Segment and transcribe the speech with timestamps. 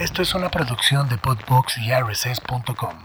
[0.00, 3.04] Esto es una producción de Podbox y RSS.com.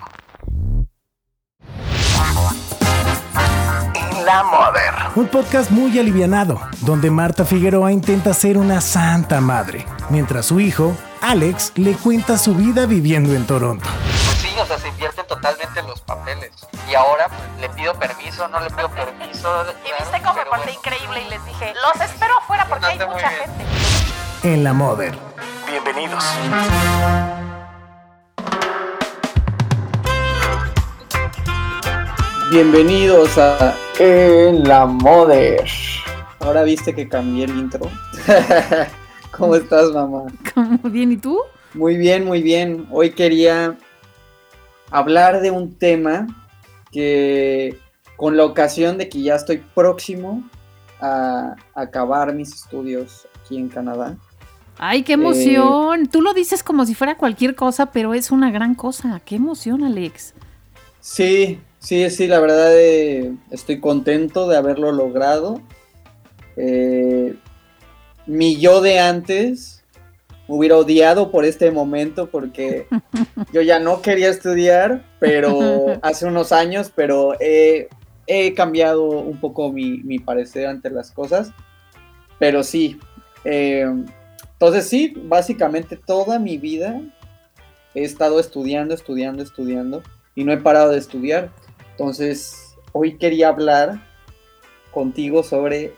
[4.23, 4.93] La Mother.
[5.15, 10.95] Un podcast muy alivianado, donde Marta Figueroa intenta ser una santa madre, mientras su hijo,
[11.21, 13.89] Alex, le cuenta su vida viviendo en Toronto.
[13.89, 16.51] Pues sí, o sea, se invierten totalmente los papeles.
[16.89, 19.65] Y ahora pues, le pido permiso, no le pido permiso.
[19.85, 23.29] Y viste cómo me porté increíble y les dije, los espero afuera porque hay mucha
[23.31, 23.65] gente.
[24.43, 25.34] En La Mother.
[25.75, 26.23] Bienvenidos.
[32.49, 35.65] Bienvenidos a En la Mother.
[36.39, 37.91] Ahora viste que cambié el intro.
[39.37, 40.27] ¿Cómo estás, mamá?
[40.55, 41.41] Muy bien, ¿y tú?
[41.73, 42.87] Muy bien, muy bien.
[42.89, 43.77] Hoy quería
[44.91, 46.25] hablar de un tema
[46.93, 47.77] que
[48.15, 50.41] con la ocasión de que ya estoy próximo
[51.01, 54.15] a acabar mis estudios aquí en Canadá.
[54.77, 56.07] Ay, qué emoción.
[56.07, 59.21] Tú lo dices como si fuera cualquier cosa, pero es una gran cosa.
[59.23, 60.33] Qué emoción, Alex.
[60.99, 65.61] Sí, sí, sí, la verdad eh, estoy contento de haberlo logrado.
[66.57, 67.35] Eh,
[68.25, 69.83] mi yo de antes
[70.47, 72.87] me hubiera odiado por este momento porque
[73.53, 77.87] yo ya no quería estudiar, pero hace unos años, pero he,
[78.27, 81.51] he cambiado un poco mi, mi, parecer ante las cosas.
[82.39, 82.99] Pero sí,
[83.45, 83.85] eh,
[84.55, 87.01] entonces sí, básicamente toda mi vida
[87.93, 90.01] he estado estudiando, estudiando, estudiando
[90.33, 91.51] y no he parado de estudiar.
[91.91, 94.01] Entonces hoy quería hablar
[94.91, 95.93] contigo sobre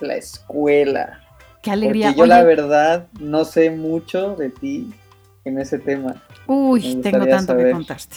[0.00, 1.20] la escuela.
[1.62, 2.08] Qué alegría.
[2.08, 4.92] Porque yo la verdad no sé mucho de ti
[5.44, 6.20] en ese tema.
[6.48, 8.16] Uy, tengo tanto que contarte.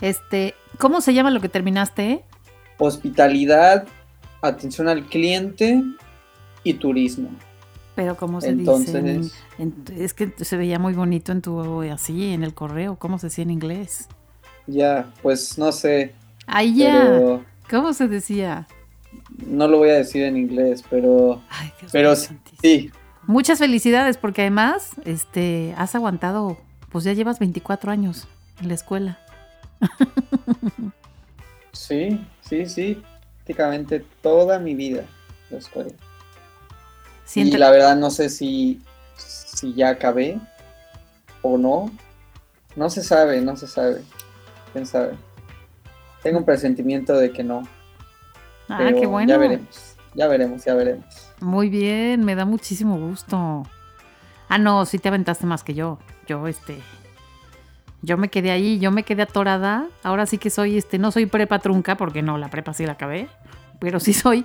[0.00, 2.24] Este, ¿cómo se llama lo que terminaste?
[2.78, 3.86] Hospitalidad,
[4.40, 5.82] atención al cliente
[6.64, 7.30] y turismo.
[7.96, 9.22] Pero ¿cómo se dice?
[9.98, 12.96] es que se veía muy bonito en tu así, en el correo.
[12.96, 14.06] ¿Cómo se decía en inglés?
[14.66, 16.12] Ya, pues no sé.
[16.46, 17.40] Ahí ya.
[17.70, 18.68] ¿Cómo se decía?
[19.46, 21.42] No lo voy a decir en inglés, pero.
[21.48, 22.90] Ay, Dios pero mío, sí.
[23.26, 26.58] Muchas felicidades, porque además, este, has aguantado,
[26.90, 28.28] pues ya llevas 24 años
[28.60, 29.18] en la escuela.
[31.72, 33.02] sí, sí, sí.
[33.36, 35.00] Prácticamente toda mi vida
[35.48, 35.92] en la escuela.
[37.34, 38.80] Y la verdad no sé si,
[39.16, 40.38] si ya acabé
[41.42, 41.90] o no.
[42.76, 44.02] No se sabe, no se sabe.
[44.72, 45.14] ¿Quién sabe?
[46.22, 47.62] Tengo un presentimiento de que no.
[48.68, 49.28] Ah, qué bueno.
[49.28, 51.04] Ya veremos, ya veremos, ya veremos.
[51.40, 53.66] Muy bien, me da muchísimo gusto.
[54.48, 55.98] Ah, no, sí te aventaste más que yo.
[56.26, 56.78] Yo, este,
[58.02, 59.86] yo me quedé ahí, yo me quedé atorada.
[60.02, 62.92] Ahora sí que soy, este, no soy prepa trunca, porque no, la prepa sí la
[62.92, 63.28] acabé.
[63.78, 64.44] Pero sí soy,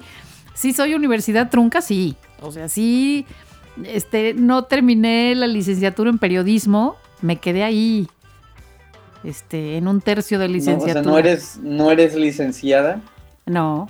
[0.61, 2.15] sí soy universidad trunca, sí.
[2.39, 3.25] O sea, sí,
[3.83, 8.07] este, no terminé la licenciatura en periodismo, me quedé ahí,
[9.23, 10.93] este, en un tercio de licenciatura.
[10.93, 13.01] No, o sea, ¿no eres, no eres licenciada?
[13.47, 13.89] No.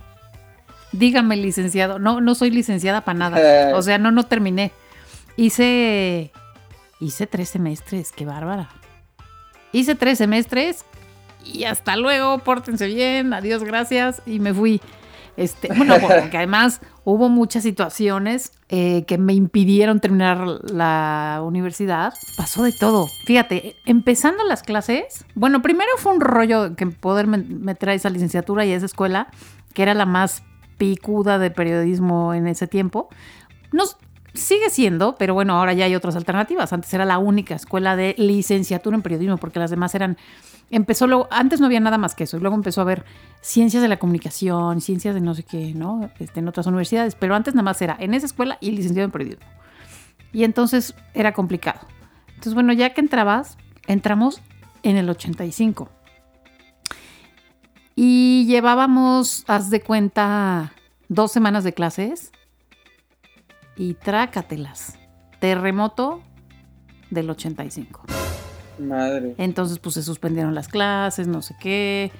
[0.93, 1.99] Dígame, licenciado.
[1.99, 3.77] No, no soy licenciada para nada.
[3.77, 4.71] O sea, no, no terminé.
[5.35, 6.31] Hice,
[7.01, 8.69] hice tres semestres, qué bárbara.
[9.73, 10.85] Hice tres semestres
[11.45, 14.81] y hasta luego, pórtense bien, adiós, gracias, y me fui.
[15.37, 22.13] Este, bueno, porque además hubo muchas situaciones eh, que me impidieron terminar la universidad.
[22.37, 23.07] Pasó de todo.
[23.25, 28.65] Fíjate, empezando las clases, bueno, primero fue un rollo que poder meter a esa licenciatura
[28.65, 29.27] y a esa escuela,
[29.73, 30.43] que era la más
[30.77, 33.09] picuda de periodismo en ese tiempo.
[33.71, 33.97] Nos,
[34.33, 36.71] sigue siendo, pero bueno, ahora ya hay otras alternativas.
[36.73, 40.17] Antes era la única escuela de licenciatura en periodismo, porque las demás eran
[40.71, 43.05] empezó luego, antes no había nada más que eso, y luego empezó a haber
[43.41, 46.09] ciencias de la comunicación, ciencias de no sé qué, ¿no?
[46.17, 49.11] Este, en otras universidades, pero antes nada más era en esa escuela y licenciado en
[49.11, 49.45] periodismo.
[50.31, 51.81] Y entonces era complicado.
[52.29, 54.41] Entonces, bueno, ya que entrabas, entramos
[54.83, 55.89] en el 85.
[57.95, 60.71] Y llevábamos, haz de cuenta,
[61.09, 62.31] dos semanas de clases
[63.75, 64.97] y trácatelas.
[65.39, 66.21] Terremoto
[67.09, 68.03] del 85.
[68.79, 69.35] Madre.
[69.37, 72.11] Entonces, pues se suspendieron las clases, no sé qué,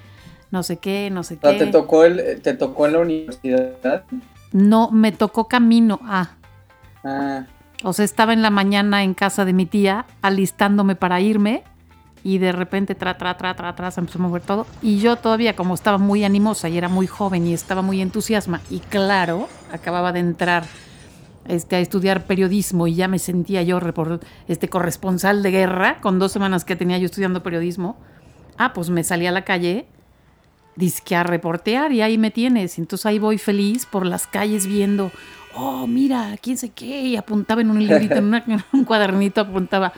[0.50, 1.54] no sé qué, no sé qué.
[1.54, 4.04] ¿Te tocó, el, ¿Te tocó en la universidad?
[4.52, 6.36] No, me tocó camino a.
[7.04, 7.46] Ah.
[7.82, 11.64] O sea, estaba en la mañana en casa de mi tía, alistándome para irme,
[12.22, 14.66] y de repente, tra, tra, tra, tra, tra, se empezó a mover todo.
[14.82, 18.60] Y yo todavía, como estaba muy animosa y era muy joven y estaba muy entusiasma,
[18.70, 20.64] y claro, acababa de entrar
[21.46, 23.80] este, a estudiar periodismo y ya me sentía yo
[24.48, 27.96] este, corresponsal de guerra con dos semanas que tenía yo estudiando periodismo.
[28.58, 29.86] Ah, pues me salí a la calle,
[30.76, 32.78] disque a reportear y ahí me tienes.
[32.78, 35.10] Entonces ahí voy feliz por las calles viendo,
[35.54, 38.32] oh, mira, quién sé qué, y apuntaba en un librito, en,
[38.72, 39.92] un cuadernito apuntaba,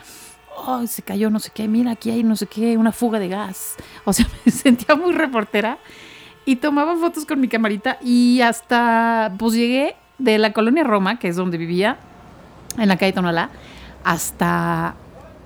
[0.57, 3.27] oh, se cayó no sé qué, mira, aquí hay no sé qué, una fuga de
[3.27, 3.75] gas.
[4.03, 5.77] O sea, me sentía muy reportera
[6.45, 11.27] y tomaba fotos con mi camarita y hasta, pues llegué de la colonia Roma, que
[11.27, 11.97] es donde vivía,
[12.77, 13.49] en la calle Tonalá,
[14.03, 14.95] hasta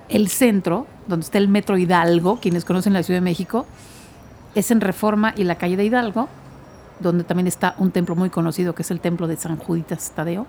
[0.08, 3.66] el centro, donde está el Metro Hidalgo, quienes conocen la Ciudad de México,
[4.54, 6.28] es en Reforma y la calle de Hidalgo,
[6.98, 10.46] donde también está un templo muy conocido, que es el templo de San Juditas Tadeo.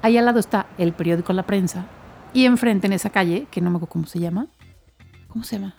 [0.00, 1.86] Ahí al lado está el periódico La Prensa,
[2.32, 4.46] y enfrente en esa calle, que no me acuerdo cómo se llama,
[5.28, 5.74] ¿cómo se llama?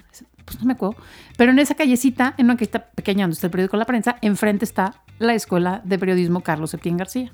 [0.45, 0.97] Pues no me acuerdo,
[1.37, 4.65] pero en esa callecita, en una callita pequeña donde está el periódico La Prensa, enfrente
[4.65, 7.31] está la Escuela de Periodismo Carlos Septién García.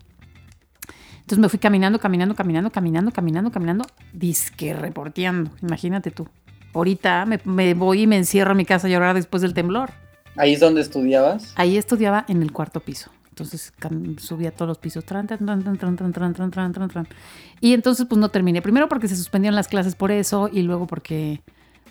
[1.29, 6.27] Entonces me fui caminando, caminando, caminando, caminando, caminando, caminando, disque reporteando, imagínate tú.
[6.73, 9.91] Ahorita me, voy y me encierro en mi casa a llorar después del temblor.
[10.37, 11.53] ¿Ahí es donde estudiabas?
[11.55, 13.11] Ahí estudiaba en el cuarto piso.
[13.29, 13.71] Entonces
[14.17, 15.05] subía todos los pisos.
[15.05, 17.07] Tran, tran, tran,
[17.61, 18.63] y entonces pues no terminé.
[18.63, 21.43] Primero porque se suspendieron las clases por eso y luego porque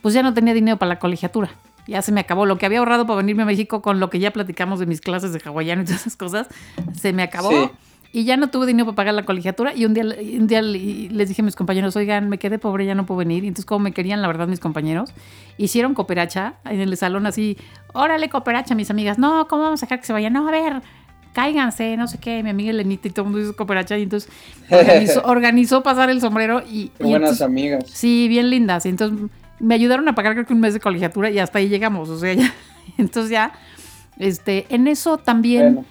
[0.03, 1.53] pues ya no tenía dinero para la colegiatura.
[1.87, 4.19] Ya se me acabó lo que había ahorrado para venirme a México con lo que
[4.19, 6.49] ya platicamos de mis clases de hawaiano y todas esas cosas.
[6.93, 7.71] Se me acabó
[8.19, 11.29] y ya no tuve dinero para pagar la colegiatura y un día, un día les
[11.29, 13.45] dije a mis compañeros, oigan, me quedé pobre, ya no puedo venir.
[13.45, 15.11] Y entonces como me querían, la verdad, mis compañeros,
[15.57, 17.57] hicieron cooperacha en el salón así,
[17.93, 20.33] órale, cooperacha, mis amigas, no, ¿cómo vamos a dejar que se vayan?
[20.33, 20.83] No, a ver,
[21.33, 24.29] cáiganse, no sé qué, mi amiga Elenita y todo el mundo hizo cooperacha y entonces
[25.23, 26.91] organizó, pasar el sombrero y...
[26.99, 27.85] buenas amigas.
[27.87, 28.85] Sí, bien lindas.
[28.85, 29.31] Y entonces
[29.61, 32.19] me ayudaron a pagar creo que un mes de colegiatura y hasta ahí llegamos, o
[32.19, 32.53] sea, ya,
[32.99, 33.53] entonces ya,
[34.19, 35.87] este, en eso también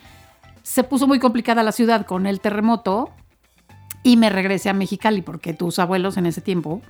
[0.68, 3.10] se puso muy complicada la ciudad con el terremoto
[4.04, 6.82] y me regresé a Mexicali porque tus abuelos en ese tiempo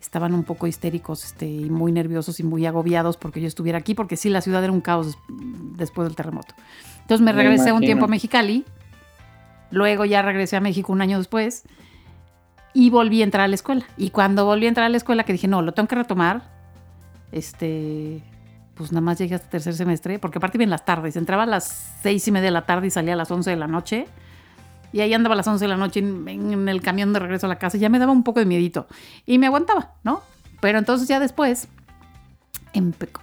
[0.00, 3.94] estaban un poco histéricos este, y muy nerviosos y muy agobiados porque yo estuviera aquí,
[3.94, 6.54] porque sí, la ciudad era un caos después del terremoto.
[7.02, 8.64] Entonces me regresé un tiempo a Mexicali,
[9.70, 11.64] luego ya regresé a México un año después
[12.72, 13.84] y volví a entrar a la escuela.
[13.98, 16.50] Y cuando volví a entrar a la escuela, que dije, no, lo tengo que retomar,
[17.30, 18.22] este,
[18.74, 21.96] pues nada más llegué hasta tercer semestre, porque aparte bien las tardes, entraba a las
[22.02, 24.06] seis y media de la tarde y salía a las once de la noche.
[24.92, 27.48] Y ahí andaba a las once de la noche en, el camión de regreso a
[27.48, 27.78] la casa.
[27.78, 28.86] Ya me daba un poco de miedito.
[29.24, 30.22] Y me aguantaba, ¿no?
[30.60, 31.68] Pero entonces ya después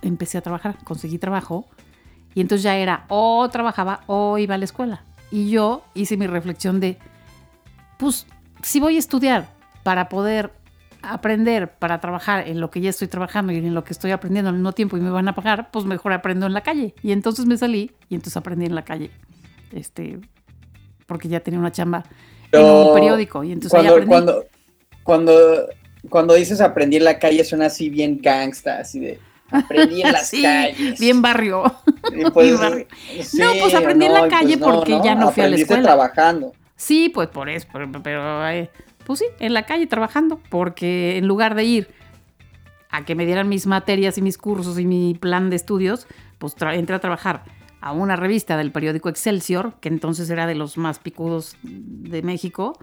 [0.01, 1.67] empecé a trabajar, conseguí trabajo.
[2.33, 5.03] Y entonces ya era o trabajaba o iba a la escuela.
[5.31, 6.97] Y yo hice mi reflexión de,
[7.97, 8.25] pues
[8.63, 9.47] si voy a estudiar
[9.83, 10.51] para poder
[11.01, 14.49] aprender para trabajar en lo que ya estoy trabajando y en lo que estoy aprendiendo
[14.49, 16.93] al mismo tiempo y me van a pagar, pues mejor aprendo en la calle.
[17.01, 19.11] Y entonces me salí y entonces aprendí en la calle.
[19.71, 20.19] Este,
[21.05, 22.03] porque ya tenía una chamba
[22.51, 24.45] en un periódico y entonces cuando, cuando
[25.03, 25.33] cuando
[26.09, 29.19] cuando dices aprendí en la calle suena así bien gangsta, así de
[29.51, 30.99] aprendí en las calles.
[30.99, 31.63] Bien barrio.
[32.33, 32.59] Pues,
[33.33, 35.83] no, pues aprendí en la pues calle porque ya no fui a la escuela.
[35.83, 36.53] trabajando.
[36.75, 38.69] Sí, pues por eso, pero, pero eh,
[39.09, 41.87] pues sí, en la calle trabajando, porque en lugar de ir
[42.91, 46.05] a que me dieran mis materias y mis cursos y mi plan de estudios,
[46.37, 47.43] pues entré a trabajar
[47.81, 52.77] a una revista del periódico Excelsior, que entonces era de los más picudos de México,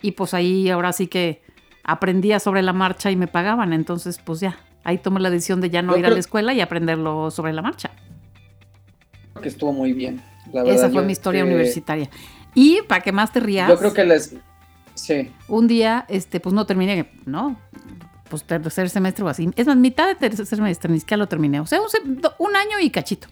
[0.00, 1.42] y pues ahí ahora sí que
[1.82, 5.70] aprendía sobre la marcha y me pagaban, entonces pues ya, ahí tomé la decisión de
[5.70, 7.90] ya no ir a la escuela y aprenderlo sobre la marcha.
[9.42, 10.22] Que estuvo muy bien.
[10.52, 12.08] La Esa fue mi historia universitaria.
[12.54, 13.68] Y para que más te rías.
[13.68, 14.36] Yo creo que les,
[15.48, 17.56] Un día, este, pues no terminé, ¿no?
[18.28, 19.50] Pues tercer semestre o así.
[19.56, 21.60] Es más, mitad de tercer semestre, ni siquiera lo terminé.
[21.60, 21.80] O sea,
[22.38, 23.28] un, año y cachito.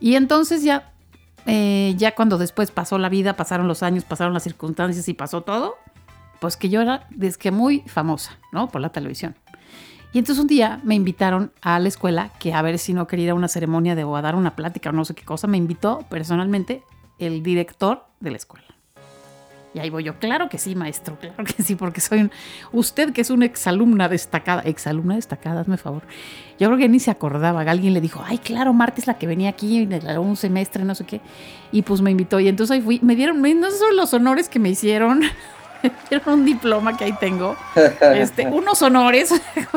[0.00, 0.92] Y entonces ya,
[1.46, 5.42] eh, ya cuando después pasó la vida, pasaron los años, pasaron las circunstancias y pasó
[5.42, 5.76] todo,
[6.40, 8.68] pues que yo era, desde que muy famosa, ¿no?
[8.68, 9.34] Por la televisión.
[10.12, 13.34] Y entonces un día me invitaron a la escuela que a ver si no quería
[13.34, 15.46] una ceremonia de o a dar una plática o no sé qué cosa.
[15.46, 16.82] Me invitó personalmente
[17.18, 18.66] el director de la escuela.
[19.74, 22.30] Y ahí voy yo, claro que sí, maestro, claro que sí, porque soy un...
[22.72, 26.02] Usted que es una exalumna destacada, exalumna destacada, hazme favor.
[26.58, 29.26] Yo creo que ni se acordaba, alguien le dijo, ay, claro, Marta es la que
[29.26, 29.88] venía aquí
[30.18, 31.20] un semestre, no sé qué.
[31.72, 34.50] Y pues me invitó y entonces ahí fui, me dieron, no sé son los honores
[34.50, 35.20] que me hicieron,
[35.82, 37.56] me dieron un diploma que ahí tengo,
[38.14, 39.32] este, unos honores,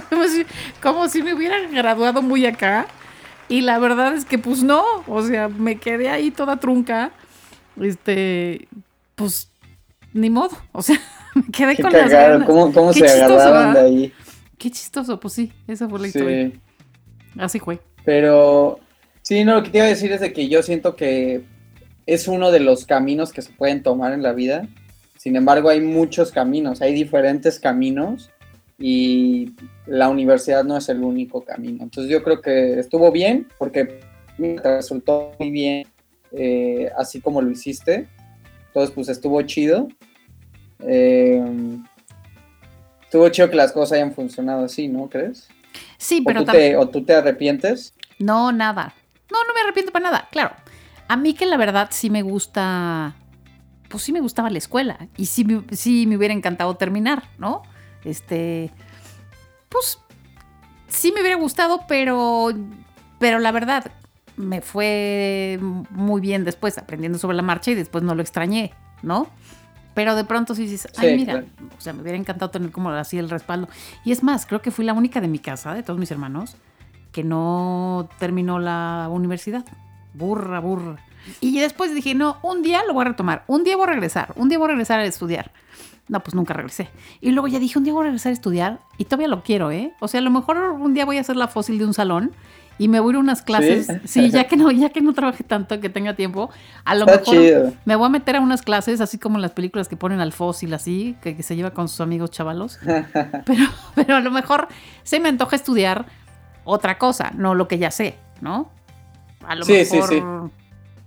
[0.82, 2.86] como si, me hubieran graduado muy acá.
[3.48, 7.12] Y la verdad es que pues no, o sea, me quedé ahí toda trunca.
[7.80, 8.68] Este,
[9.16, 9.50] pues
[10.16, 10.58] ni modo.
[10.72, 11.00] O sea,
[11.36, 12.48] me quedé con las ganas.
[12.48, 14.14] ¿Cómo, cómo se agarraron de ahí?
[14.58, 16.52] Qué chistoso, pues sí, esa fue la historia.
[17.38, 17.80] Así fue.
[18.06, 18.80] Pero,
[19.22, 21.44] sí, no, lo que te iba a decir es de que yo siento que
[22.06, 24.68] es uno de los caminos que se pueden tomar en la vida.
[25.18, 28.32] Sin embargo, hay muchos caminos, hay diferentes caminos
[28.78, 29.54] y
[29.88, 31.84] la universidad no es el único camino.
[31.84, 34.00] Entonces yo creo que estuvo bien porque
[34.64, 35.88] resultó muy bien
[36.32, 38.08] eh, así como lo hiciste.
[38.76, 39.88] Entonces pues estuvo chido.
[40.80, 41.42] Eh,
[43.04, 45.48] estuvo chido que las cosas hayan funcionado así, ¿no crees?
[45.98, 47.94] Sí, pero ¿O tú, te, ¿O tú te arrepientes?
[48.20, 48.94] No, nada.
[49.32, 50.52] No, no me arrepiento para nada, claro.
[51.08, 53.16] A mí que la verdad sí me gusta,
[53.88, 57.62] pues sí me gustaba la escuela y sí, sí me hubiera encantado terminar, ¿no?
[58.04, 58.72] Este,
[59.70, 60.00] pues
[60.90, 62.50] sí me hubiera gustado, pero,
[63.20, 63.90] pero la verdad
[64.38, 69.28] me fue muy bien después aprendiendo sobre la marcha y después no lo extrañé, ¿no?
[69.94, 71.46] Pero de pronto sí dices, ay, mira,
[71.78, 73.70] o sea, me hubiera encantado tener como así el respaldo.
[74.04, 76.58] Y es más, creo que fui la única de mi casa, de todos mis hermanos,
[77.14, 79.66] que no terminó la universidad.
[80.14, 80.98] Burra, burra.
[81.40, 84.34] Y después dije, no, un día lo voy a retomar, un día voy a regresar,
[84.36, 85.52] un día voy a regresar a estudiar.
[86.08, 86.90] No, pues nunca regresé.
[87.20, 89.72] Y luego ya dije, un día voy a regresar a estudiar y todavía lo quiero,
[89.72, 89.94] ¿eh?
[90.02, 92.32] O sea, a lo mejor un día voy a hacer la fósil de un salón
[92.78, 93.88] y me voy a ir a unas clases.
[94.06, 94.30] ¿Sí?
[94.32, 96.50] ya que no, ya que no trabaje tanto, que tenga tiempo,
[96.84, 99.88] a lo mejor me voy a meter a unas clases, así como en las películas
[99.88, 102.80] que ponen al fósil, así, que, se lleva con sus amigos chavalos.
[103.46, 103.66] pero,
[103.96, 104.68] pero a lo mejor
[105.04, 106.06] se me antoja estudiar
[106.64, 108.72] otra cosa, no lo que ya sé, ¿no?
[109.46, 110.52] A lo mejor.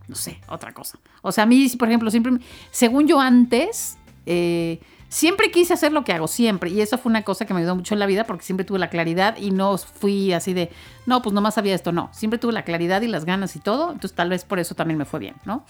[0.07, 0.99] No sé, otra cosa.
[1.21, 2.33] O sea, a mí, por ejemplo, siempre,
[2.71, 6.71] según yo antes, eh, siempre quise hacer lo que hago, siempre.
[6.71, 8.79] Y eso fue una cosa que me ayudó mucho en la vida porque siempre tuve
[8.79, 10.71] la claridad y no fui así de,
[11.07, 12.11] no, pues nomás sabía esto, no.
[12.13, 13.93] Siempre tuve la claridad y las ganas y todo.
[13.93, 15.65] Entonces tal vez por eso también me fue bien, ¿no?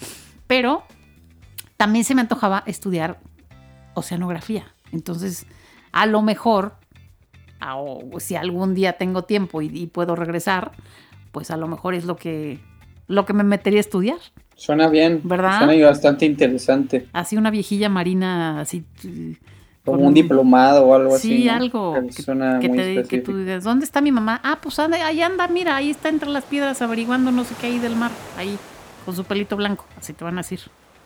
[0.47, 0.83] Pero
[1.77, 3.21] también se me antojaba estudiar
[3.95, 4.75] oceanografía.
[4.93, 5.47] Entonces,
[5.93, 6.75] a lo mejor,
[7.61, 10.73] o si algún día tengo tiempo y, puedo regresar,
[11.33, 12.61] pues a lo mejor es lo que,
[13.07, 14.19] lo que me metería a estudiar.
[14.59, 15.21] Suena bien.
[15.23, 15.65] ¿Verdad?
[15.65, 17.07] Suena bastante interesante.
[17.13, 18.85] Así una viejilla marina, así.
[19.85, 21.29] Como un diplomado o algo así.
[21.29, 21.95] Sí, algo.
[22.15, 24.41] Que, suena muy que tú digas, ¿dónde está mi mamá?
[24.43, 27.69] Ah, pues anda, ahí anda, mira, ahí está entre las piedras averiguando no sé qué
[27.69, 28.11] hay del mar.
[28.37, 28.59] Ahí,
[29.05, 29.87] con su pelito blanco.
[29.97, 30.59] Así te van a decir.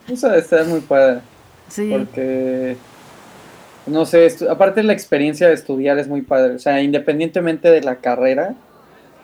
[0.08, 1.20] Eso está muy padre.
[1.68, 1.90] Sí.
[1.90, 2.78] Porque.
[3.86, 6.54] No sé, aparte la experiencia de estudiar es muy padre.
[6.54, 8.54] O sea, independientemente de la carrera,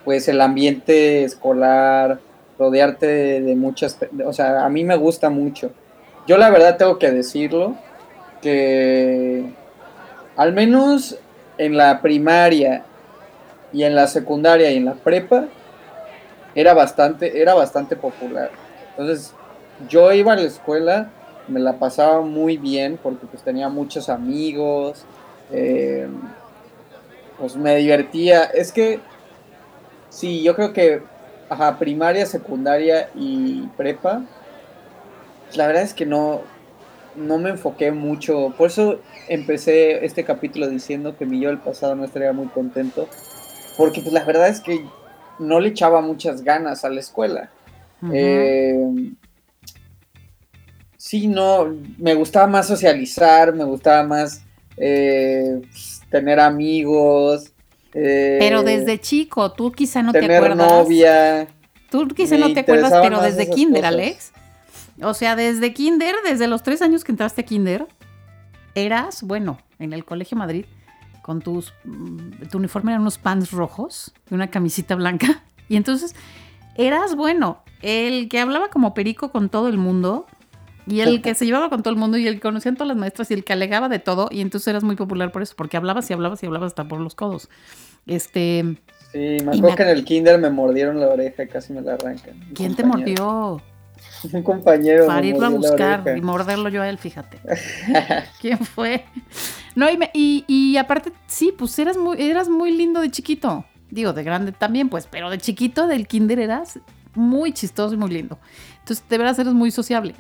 [0.05, 2.21] pues el ambiente escolar,
[2.59, 3.07] rodearte
[3.41, 5.71] de, muchas, o sea, a mí me gusta mucho.
[6.27, 7.77] Yo la verdad tengo que decirlo,
[8.43, 9.53] que
[10.37, 11.19] al menos
[11.57, 12.85] en la primaria
[13.73, 15.47] y en la secundaria y en la prepa
[16.55, 18.51] era bastante, era bastante popular.
[18.91, 19.35] Entonces,
[19.89, 21.11] yo iba a la escuela,
[21.47, 25.05] me la pasaba muy bien porque pues tenía muchos amigos,
[25.53, 26.09] eh,
[27.39, 28.45] pues me divertía.
[28.45, 29.01] Es que,
[30.09, 31.03] sí, yo creo que
[31.49, 34.23] ajá, primaria, secundaria y prepa,
[35.55, 36.43] la verdad es que no,
[37.17, 38.55] no me enfoqué mucho.
[38.57, 43.09] Por eso empecé este capítulo diciendo que mi yo del pasado no estaría muy contento.
[43.77, 44.85] Porque pues la verdad es que
[45.39, 47.51] no le echaba muchas ganas a la escuela.
[48.13, 49.13] Eh,
[50.97, 54.43] sí, no, me gustaba más socializar, me gustaba más
[54.77, 57.53] eh, pues, tener amigos,
[57.93, 60.57] pero eh, desde chico, tú quizá no te acuerdas.
[60.57, 61.49] novia.
[61.91, 64.33] Tú quizá no te acuerdas, pero desde kinder, Alex.
[65.01, 67.87] O sea, desde kinder, desde los tres años que entraste a kinder,
[68.75, 70.67] eras, bueno, en el Colegio Madrid,
[71.23, 75.43] con tus, mm, tu uniforme eran unos pants rojos y una camisita blanca.
[75.71, 76.15] Y entonces
[76.77, 80.27] eras, bueno, el que hablaba como perico con todo el mundo,
[80.89, 82.89] y el que se llevaba con todo el mundo y el que conocía a todas
[82.89, 84.29] las maestras y el que alegaba de todo.
[84.31, 87.01] Y entonces eras muy popular por eso, porque hablabas y hablabas y hablabas hasta por
[87.01, 87.49] los codos.
[88.07, 88.65] Este.
[89.13, 91.95] Sí, me acuerdo que en el kinder me mordieron la oreja y casi me la
[91.95, 92.41] arrancan.
[92.55, 93.63] ¿Quién te mordió?
[94.33, 95.07] Un compañero.
[95.07, 97.39] Para irlo a buscar y morderlo yo a él, fíjate.
[98.41, 99.05] ¿Quién fue?
[99.75, 103.65] No, y, y, y, aparte, sí, pues eras muy, eras muy lindo de chiquito.
[103.91, 106.79] Digo, de grande también, pues, pero de chiquito del kinder eras
[107.15, 108.39] muy chistoso y muy lindo.
[108.81, 110.15] Entonces, de veras eres muy sociable.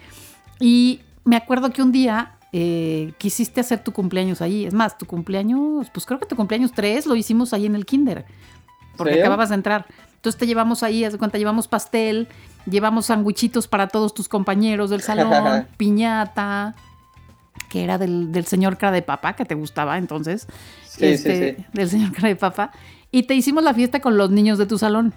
[0.60, 4.64] Y me acuerdo que un día eh, quisiste hacer tu cumpleaños ahí.
[4.64, 7.84] Es más, tu cumpleaños, pues creo que tu cumpleaños 3 lo hicimos ahí en el
[7.84, 8.24] kinder,
[8.96, 9.86] porque acababas de entrar.
[10.14, 12.28] Entonces te llevamos ahí, haz de cuenta, llevamos pastel,
[12.66, 16.74] llevamos sandwichitos para todos tus compañeros del salón, piñata,
[17.68, 20.48] que era del, señor cara de papa, que te gustaba entonces,
[20.98, 22.72] este, del señor cara de papa,
[23.10, 25.14] y te hicimos la fiesta con los niños de tu salón.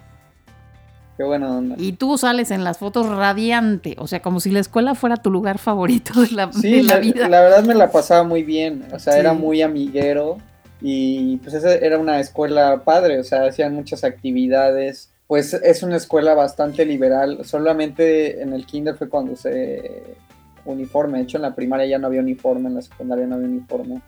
[1.16, 1.76] Qué buena onda.
[1.78, 5.30] Y tú sales en las fotos radiante, o sea, como si la escuela fuera tu
[5.30, 7.28] lugar favorito de la, la, vida.
[7.28, 10.38] La verdad me la pasaba muy bien, o sea, era muy amiguero
[10.80, 15.10] y pues esa era una escuela padre, o sea, hacían muchas actividades.
[15.26, 20.16] Pues es una escuela bastante liberal, solamente en el kinder fue cuando se
[20.64, 23.48] uniforme, de hecho en la primaria ya no había uniforme, en la secundaria no había
[23.48, 24.00] uniforme.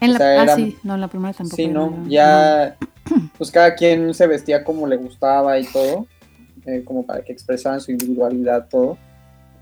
[0.00, 1.56] En la, ah, sí, no, en la primaria tampoco.
[1.56, 2.76] Sí, no, ya,
[3.36, 6.06] pues cada quien se vestía como le gustaba y todo.
[6.66, 8.98] Eh, como para que expresaran su individualidad, todo.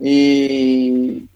[0.00, 1.28] Y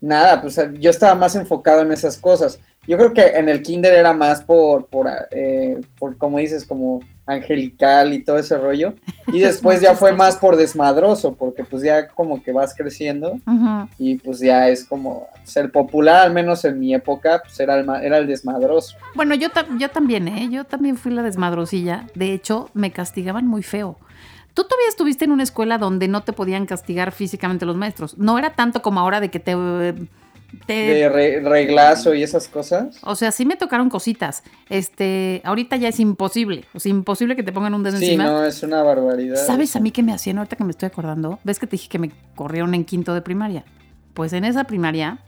[0.00, 2.60] nada, pues yo estaba más enfocado en esas cosas.
[2.86, 7.00] yo creo que en el kinder era más por, por, eh, por como dices, como
[7.28, 8.94] angelical y todo ese rollo.
[9.26, 13.38] Y después ya fue más por desmadroso, porque pues ya como que vas creciendo
[13.98, 17.88] y pues ya es como ser popular, al menos en mi época, pues era el,
[18.02, 18.96] era el desmadroso.
[19.14, 19.48] Bueno, yo,
[19.78, 20.48] yo también, ¿eh?
[20.50, 22.06] Yo también fui la desmadrosilla.
[22.14, 23.98] De hecho, me castigaban muy feo.
[24.58, 28.18] Tú todavía estuviste en una escuela donde no te podían castigar físicamente los maestros.
[28.18, 32.98] No era tanto como ahora de que te de reglazo y esas cosas.
[33.04, 34.42] O sea, sí me tocaron cositas.
[34.68, 36.64] Este, ahorita ya es imposible.
[36.74, 38.24] O sea, imposible que te pongan un dedo sí, encima.
[38.24, 39.36] Sí, no, es una barbaridad.
[39.36, 41.38] ¿Sabes a mí qué me hacían ahorita que me estoy acordando?
[41.44, 43.64] ¿Ves que te dije que me corrieron en quinto de primaria?
[44.12, 45.20] Pues en esa primaria,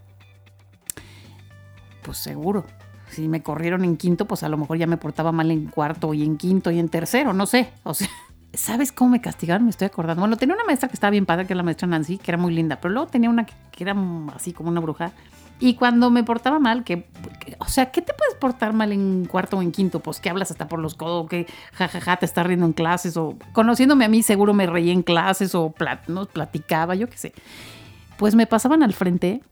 [2.03, 2.65] pues seguro.
[3.11, 6.15] Si me corrieron en quinto, pues a lo mejor ya me portaba mal en cuarto
[6.15, 7.71] y en quinto y en tercero, no sé.
[7.85, 8.09] O sea,
[8.53, 9.65] ¿Sabes cómo me castigaron?
[9.65, 10.21] Me estoy acordando.
[10.21, 12.39] Bueno, tenía una maestra que estaba bien padre, que era la maestra Nancy, que era
[12.39, 13.95] muy linda, pero luego tenía una que, era
[14.35, 15.13] así como una bruja.
[15.61, 17.07] Y cuando me portaba mal, que,
[17.59, 20.01] o sea, ¿qué te puedes portar mal en cuarto o en quinto?
[20.01, 23.37] Pues que hablas hasta por los codos, que jajaja te estás riendo en clases, o
[23.53, 25.73] conociéndome a mí seguro me reí en clases, o
[26.09, 27.33] no, platicaba, yo qué sé.
[28.17, 29.43] Pues me pasaban al frente,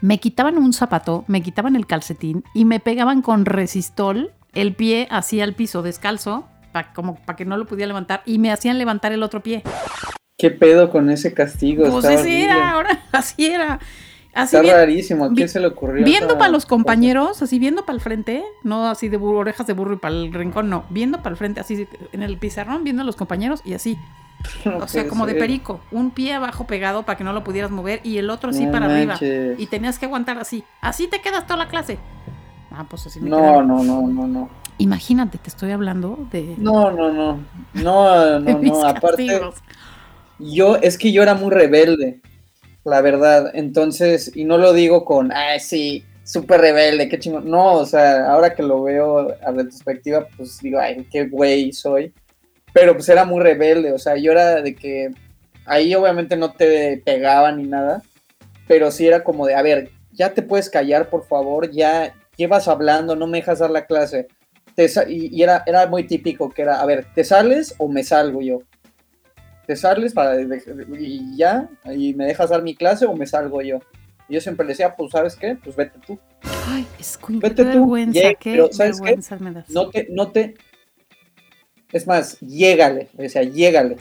[0.00, 5.06] me quitaban un zapato, me quitaban el calcetín y me pegaban con resistol el pie
[5.10, 6.48] así al piso descalzo
[6.94, 9.62] como para que no lo pudiera levantar y me hacían levantar el otro pie.
[10.36, 11.90] ¿Qué pedo con ese castigo?
[11.90, 13.80] Pues así era, ahora así era.
[14.34, 16.04] Así Está rarísimo, ¿a quién se le ocurrió?
[16.04, 19.94] Viendo para los compañeros, así viendo para el frente, no así de orejas de burro
[19.94, 23.04] y para el rincón, no, viendo para el frente, así en el pizarrón, viendo a
[23.04, 23.98] los compañeros y así.
[24.80, 28.00] o sea, como de perico, un pie abajo pegado para que no lo pudieras mover
[28.04, 29.18] y el otro así para arriba.
[29.20, 30.62] Y tenías que aguantar así.
[30.80, 31.98] Así te quedas toda la clase.
[32.70, 34.48] Ah, pues así me No, no, no, no, no.
[34.78, 36.54] Imagínate, te estoy hablando de.
[36.56, 37.44] No, no, no.
[37.74, 38.86] No, no, no.
[38.86, 39.40] Aparte,
[40.38, 42.20] yo, es que yo era muy rebelde,
[42.84, 43.50] la verdad.
[43.54, 47.50] Entonces, y no lo digo con, ah, sí, súper rebelde, qué chingón.
[47.50, 52.12] No, o sea, ahora que lo veo a retrospectiva, pues digo, ay, qué güey soy.
[52.72, 55.10] Pero pues era muy rebelde, o sea, yo era de que
[55.64, 58.02] ahí obviamente no te pegaban ni nada,
[58.68, 62.68] pero sí era como de, a ver, ya te puedes callar, por favor, ya llevas
[62.68, 64.28] hablando, no me dejas dar la clase
[65.08, 68.62] y, era, era muy típico que era, a ver, ¿te sales o me salgo yo?
[69.66, 70.40] ¿Te sales para,
[70.98, 71.68] y ya?
[71.84, 73.80] ¿Y me dejas dar mi clase o me salgo yo?
[74.28, 75.56] Y yo siempre le decía, pues, ¿sabes qué?
[75.62, 76.18] Pues vete tú.
[76.68, 77.70] Ay, es vete tú.
[77.70, 79.68] Vergüenza, qué vergüenza me das.
[79.68, 80.54] No te, no te,
[81.92, 83.96] es más, llégale, o sea, llégale.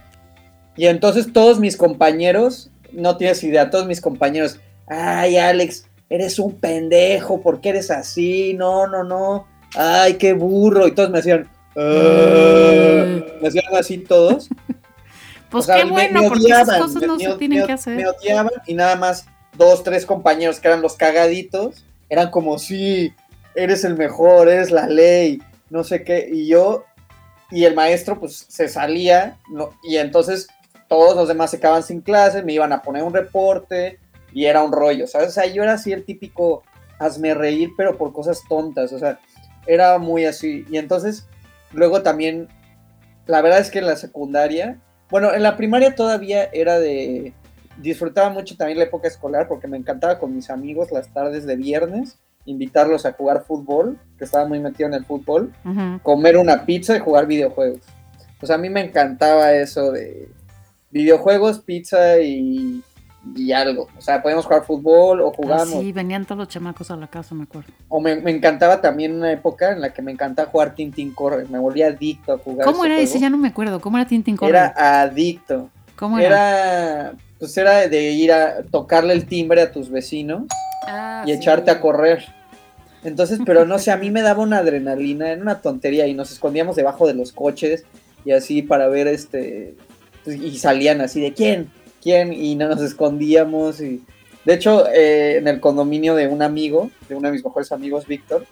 [0.76, 6.54] Y entonces todos mis compañeros, no tienes idea, todos mis compañeros, ay, Alex, eres un
[6.56, 8.54] pendejo, ¿por qué eres así?
[8.54, 14.50] No, no, no ay, qué burro, y todos me hacían, ah", me hacían así todos.
[15.50, 17.96] Pues qué bueno, porque esas cosas no se tienen que hacer.
[17.96, 23.14] Me odiaban y nada más dos, tres compañeros que eran los cagaditos, eran como, sí,
[23.56, 26.84] eres el mejor, eres la ley, no sé qué, y yo,
[27.50, 30.50] y el maestro pues se salía, no, y entonces
[30.90, 34.00] todos los demás se quedaban sin clase, me iban a poner un reporte,
[34.34, 35.30] y era un rollo, ¿sabes?
[35.30, 36.64] O sea, yo era así el típico
[37.00, 39.20] hazme reír, pero por cosas tontas, o sea,
[39.68, 40.66] era muy así.
[40.70, 41.28] Y entonces,
[41.74, 42.48] luego también,
[43.26, 47.34] la verdad es que en la secundaria, bueno, en la primaria todavía era de,
[47.78, 51.56] disfrutaba mucho también la época escolar porque me encantaba con mis amigos las tardes de
[51.56, 55.54] viernes, invitarlos a jugar fútbol, que estaba muy metido en el fútbol,
[56.02, 57.82] comer una pizza y jugar videojuegos.
[58.42, 60.30] Sea, a mí me encantaba eso de
[60.92, 62.84] videojuegos, pizza y
[63.36, 63.88] y algo.
[63.98, 65.70] O sea, podíamos jugar fútbol o jugamos.
[65.70, 67.72] sí, venían todos los chamacos a la casa, me acuerdo.
[67.90, 71.46] O me, encantaba también una época en la que me encantaba jugar Tintin Corre.
[71.50, 72.66] Me volvía adicto a jugar.
[72.66, 73.20] ¿Cómo era ese?
[73.20, 73.80] Ya no me acuerdo.
[73.82, 74.52] ¿Cómo era Tintin Corre?
[74.52, 75.70] Era adicto.
[75.96, 76.28] ¿Cómo era?
[76.28, 80.44] Era, pues era de ir a tocarle el timbre a tus vecinos
[80.88, 82.26] ah, y echarte a correr.
[83.04, 86.32] Entonces, pero no sé, a mí me daba una adrenalina, era una tontería y nos
[86.32, 87.86] escondíamos debajo de los coches
[88.26, 89.76] y así para ver este
[90.24, 91.70] pues, y salían así de quién
[92.04, 93.82] y no nos escondíamos.
[93.82, 94.04] Y...
[94.46, 98.08] De hecho, eh, en el condominio de un amigo, de uno de mis mejores amigos,
[98.08, 98.46] Víctor,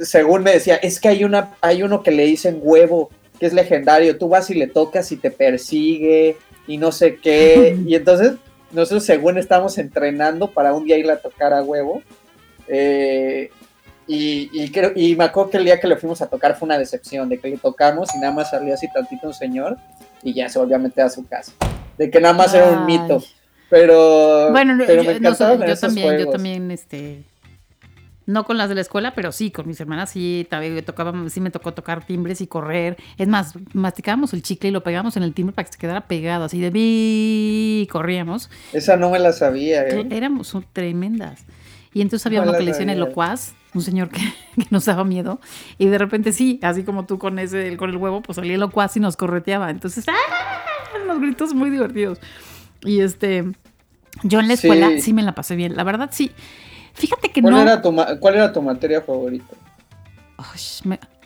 [0.00, 3.52] según me decía, es que hay, una, hay uno que le dicen huevo, que es
[3.52, 7.76] legendario, tú vas y le tocas y te persigue y no sé qué.
[7.86, 8.34] y entonces
[8.70, 12.02] nosotros según estamos entrenando para un día ir a tocar a huevo.
[12.68, 13.50] Eh,
[14.06, 16.66] y, y, creo, y me acuerdo que el día que le fuimos a tocar fue
[16.66, 19.78] una decepción, de que le tocamos y nada más salió así tantito un señor
[20.22, 21.52] y ya se volvió a meter a su casa
[21.98, 23.22] de que nada más era un mito.
[23.68, 27.24] Pero, bueno, pero me yo, yo también, yo también, este,
[28.26, 31.40] no con las de la escuela, pero sí, con mis hermanas sí, también tocaba, sí
[31.40, 32.96] me tocó tocar timbres y correr.
[33.18, 36.02] Es más, masticábamos el chicle y lo pegábamos en el timbre para que se quedara
[36.02, 38.50] pegado, así de vi, corríamos.
[38.72, 39.86] Esa no me la sabía.
[39.88, 40.06] ¿eh?
[40.10, 41.44] Éramos tremendas.
[41.94, 44.20] Y entonces había uno que le decían el locuaz, un señor que,
[44.70, 45.40] nos daba miedo.
[45.78, 48.60] Y de repente sí, así como tú con ese, con el huevo, pues salía el
[48.60, 49.70] locuaz y nos correteaba.
[49.70, 50.41] Entonces, ¡ah!
[51.12, 52.18] Los gritos muy divertidos.
[52.84, 53.44] Y este,
[54.22, 55.76] yo en la escuela sí, me la pasé bien.
[55.76, 56.30] La verdad sí.
[56.94, 57.60] Fíjate que ¿Cuál no.
[57.62, 59.54] Era tu, ¿Cuál era tu materia favorita?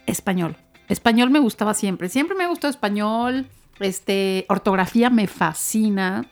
[0.06, 0.56] español.
[0.88, 2.08] Español me gustaba siempre.
[2.08, 3.46] Siempre me gustó español.
[3.80, 6.26] Este, ortografía me fascina.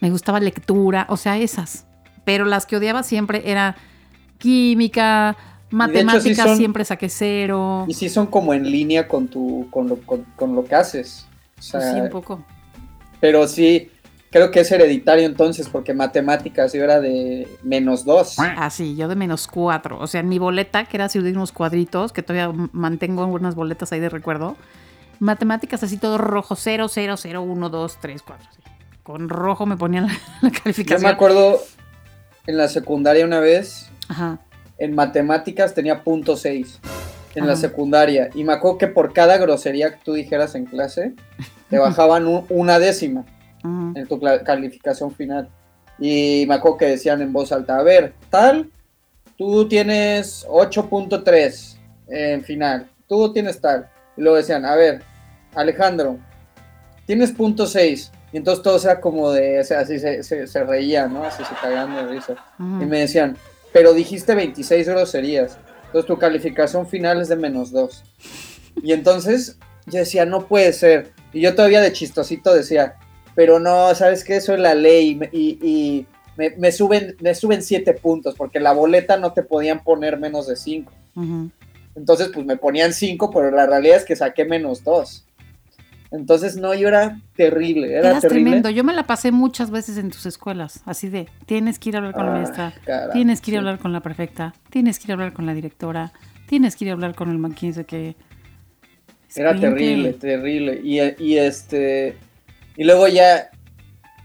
[0.00, 1.06] Me gustaba lectura.
[1.08, 1.86] O sea, esas.
[2.24, 3.76] Pero las que odiaba siempre era
[4.38, 5.36] química,
[5.70, 7.84] matemáticas, siempre saqué cero.
[7.88, 11.26] Y sí son como en línea con tu, con lo, con, lo que haces.
[11.58, 12.44] sí, un poco.
[13.20, 13.90] Pero sí,
[14.30, 18.36] creo que es hereditario entonces, porque matemáticas yo era de menos dos.
[18.38, 19.98] Ah, sí, yo de menos cuatro.
[19.98, 23.54] O sea, en mi boleta, que era así de unos cuadritos, que todavía mantengo algunas
[23.54, 24.56] boletas ahí de recuerdo.
[25.20, 28.48] Matemáticas así todo rojo, 0, 0, 0, 1, 2, 3, 4.
[29.02, 31.00] Con rojo me ponían la, calificación.
[31.00, 31.60] Yo me acuerdo
[32.46, 34.38] en la secundaria una vez, Ajá.
[34.78, 36.78] en matemáticas tenía punto 6
[37.38, 38.30] en la secundaria.
[38.34, 41.14] Y me acuerdo que por cada grosería que tú dijeras en clase,
[41.70, 43.24] te bajaban una décima
[43.62, 45.48] en tu calificación final.
[45.98, 48.70] Y me acuerdo que decían en voz alta, a ver, tal,
[49.36, 51.76] tú tienes 8.3
[52.08, 53.88] en final, tú tienes tal.
[54.16, 55.02] Y luego decían, a ver,
[55.54, 56.18] Alejandro,
[57.06, 58.12] tienes punto 6.
[58.32, 61.24] Y entonces todo era como de, o sea, así se, se, reían, ¿no?
[61.24, 62.34] Así se cagaban de risa.
[62.58, 63.36] Y me decían,
[63.72, 65.58] pero dijiste 26 groserías.
[65.88, 68.04] Entonces tu calificación final es de menos 2.
[68.82, 71.12] Y entonces yo decía, no puede ser.
[71.32, 72.96] Y yo todavía de chistosito decía,
[73.34, 74.36] pero no, ¿sabes qué?
[74.36, 75.18] Eso es la ley.
[75.32, 80.46] Y, me, suben, me suben 7 puntos, porque la boleta no te podían poner menos
[80.46, 80.92] de 5.
[81.96, 85.24] Entonces, pues me ponían 5, pero la realidad es que saqué menos 2.
[86.10, 87.92] Entonces, no, yo era terrible.
[87.92, 88.70] Era Eras tremendo.
[88.70, 91.98] Yo me la pasé muchas veces en tus escuelas, así de, tienes que ir a
[91.98, 92.74] hablar con la maestra,
[93.12, 95.54] tienes que ir a hablar con la perfecta, tienes que ir a hablar con la
[95.54, 96.12] directora,
[96.46, 98.16] tienes que ir a hablar con el manquín que...
[99.36, 100.80] Era terrible, terrible.
[100.82, 102.16] Y, y, este...
[102.76, 103.50] Y luego ya,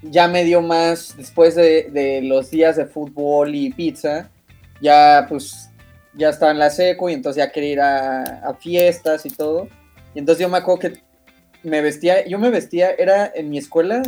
[0.03, 4.29] ya me dio más, después de, de los días de fútbol y pizza,
[4.79, 5.69] ya pues
[6.13, 9.67] ya estaba en la seco y entonces ya quería ir a, a fiestas y todo.
[10.13, 11.02] Y entonces yo me acuerdo que
[11.63, 14.01] me vestía, yo me vestía, era en mi escuela,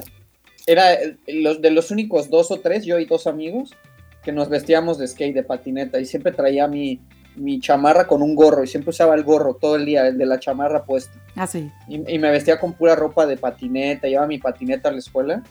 [0.67, 3.73] era los, de los únicos dos o tres, yo y dos amigos,
[4.23, 6.99] que nos vestíamos de skate, de patineta, y siempre traía mi,
[7.35, 10.25] mi chamarra con un gorro, y siempre usaba el gorro todo el día, el de
[10.25, 11.17] la chamarra puesto.
[11.35, 11.69] Ah, sí.
[11.87, 15.43] Y, me vestía con pura ropa de patineta, llevaba mi patineta a la escuela.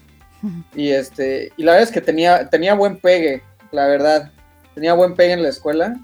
[0.74, 4.30] y este, y la verdad es que tenía, tenía buen pegue, la verdad.
[4.74, 5.94] Tenía buen pegue en la escuela.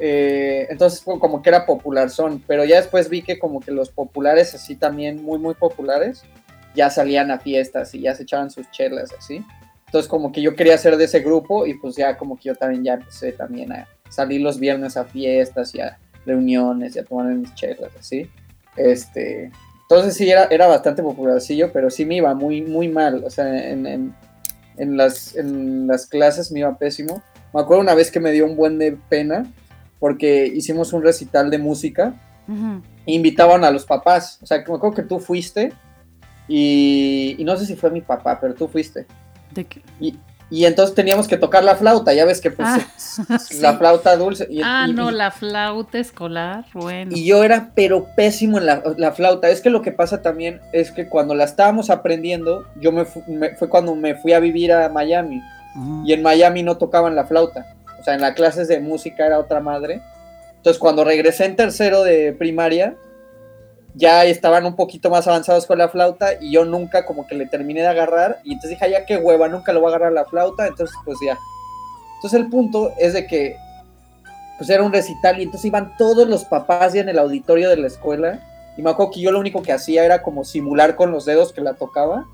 [0.00, 3.90] Eh, entonces como que era popular son, pero ya después vi que como que los
[3.90, 6.22] populares así también muy muy populares
[6.74, 9.44] ya salían a fiestas y ya se echaban sus chelas así.
[9.86, 12.54] Entonces como que yo quería ser de ese grupo y pues ya como que yo
[12.54, 17.04] también ya empecé también a salir los viernes a fiestas y a reuniones y a
[17.04, 18.30] tomar mis chelas así.
[18.76, 19.50] Este,
[19.82, 23.70] entonces sí era, era bastante popularcillo, pero sí me iba muy muy mal, o sea,
[23.70, 24.14] en, en,
[24.76, 27.22] en las, en las clases me iba pésimo.
[27.54, 29.50] Me acuerdo una vez que me dio un buen de pena
[29.98, 32.14] porque hicimos un recital de música.
[33.06, 34.38] e invitaban a los papás.
[34.42, 35.72] O sea, me acuerdo que tú fuiste
[36.48, 39.06] y, no sé si fue mi papá, pero tú fuiste.
[39.52, 39.82] ¿De qué?
[40.50, 42.80] Y, entonces teníamos que tocar la flauta, ya ves que pues ah,
[43.60, 44.48] la flauta dulce.
[44.64, 47.10] ah, no, la flauta escolar, bueno.
[47.14, 49.50] Y yo era pero pésimo en la, flauta.
[49.50, 53.68] Es que lo que pasa también es que cuando la estábamos aprendiendo, yo me, fue
[53.68, 55.42] cuando me fui a vivir a Miami.
[56.04, 59.38] Y en Miami no tocaban la flauta o sea, en las clases de música era
[59.38, 60.00] otra madre.
[60.56, 62.96] Entonces, cuando regresé en tercero de primaria,
[63.94, 67.46] ya estaban un poquito más avanzados con la flauta y yo nunca como que le
[67.46, 70.24] terminé de agarrar y entonces dije, ya qué hueva, nunca lo voy a agarrar la
[70.24, 71.36] flauta, entonces pues ya.
[72.16, 73.56] Entonces el punto es de que
[74.56, 77.76] pues era un recital y entonces iban todos los papás ya en el auditorio de
[77.76, 78.40] la escuela
[78.76, 81.52] y me acuerdo que yo lo único que hacía era como simular con los dedos
[81.52, 82.26] que la tocaba,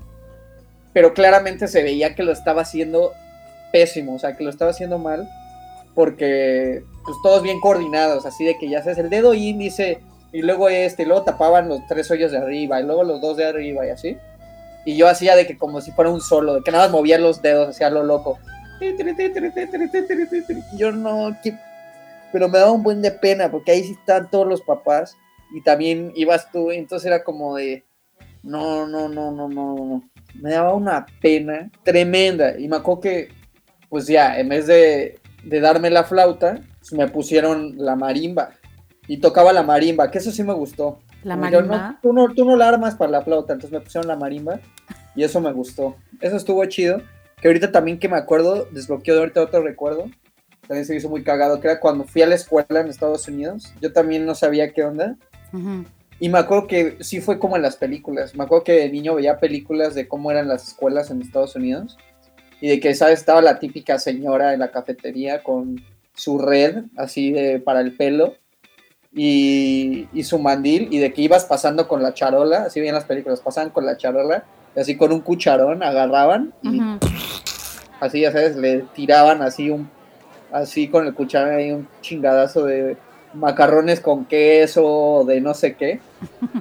[0.93, 3.13] pero claramente se veía que lo estaba haciendo
[3.71, 5.27] pésimo, o sea, que lo estaba haciendo mal
[5.95, 9.99] porque pues todos bien coordinados, así de que ya haces el dedo índice
[10.31, 13.37] y luego este, y luego tapaban los tres hoyos de arriba y luego los dos
[13.37, 14.17] de arriba y así.
[14.85, 17.17] Y yo hacía de que como si fuera un solo, de que nada más movía
[17.17, 18.37] los dedos, hacía lo loco.
[20.73, 21.35] Y yo no,
[22.31, 25.15] pero me daba un buen de pena porque ahí sí están todos los papás
[25.53, 27.85] y también ibas tú, entonces era como de,
[28.43, 30.03] no, no, no, no, no,
[30.41, 33.29] me daba una pena tremenda y me acuerdo que,
[33.87, 36.59] pues ya, en vez de de darme la flauta,
[36.91, 38.51] me pusieron la marimba.
[39.07, 40.99] Y tocaba la marimba, que eso sí me gustó.
[41.23, 41.99] ¿La marimba?
[42.01, 44.59] tú, no, tú no la armas para la flauta, entonces me pusieron la marimba
[45.15, 45.95] y eso me gustó.
[46.21, 47.01] Eso estuvo chido.
[47.41, 50.05] Que ahorita también que me acuerdo, desbloqueó de ahorita otro recuerdo.
[50.67, 53.27] también se me hizo muy cagado, que era cuando fui a la escuela en Estados
[53.27, 53.73] Unidos.
[53.81, 55.17] Yo también no sabía qué onda.
[56.19, 58.35] Y me acuerdo que sí fue como en las películas.
[58.35, 61.97] Me acuerdo que de niño veía películas de cómo eran las escuelas en Estados Unidos.
[62.65, 63.19] Y de que, ¿sabes?
[63.19, 65.79] Estaba la típica señora en la cafetería con
[66.15, 68.33] su red así de para el pelo
[69.13, 73.39] y, su mandil y de que ibas pasando con la charola, así bien las películas,
[73.39, 76.81] pasaban con la charola y así con un cucharón agarraban y
[77.99, 79.87] así ya sabes, le tiraban así un
[80.51, 82.97] así con el cucharón ahí un chingadazo de
[83.35, 85.99] macarrones con queso de no sé qué,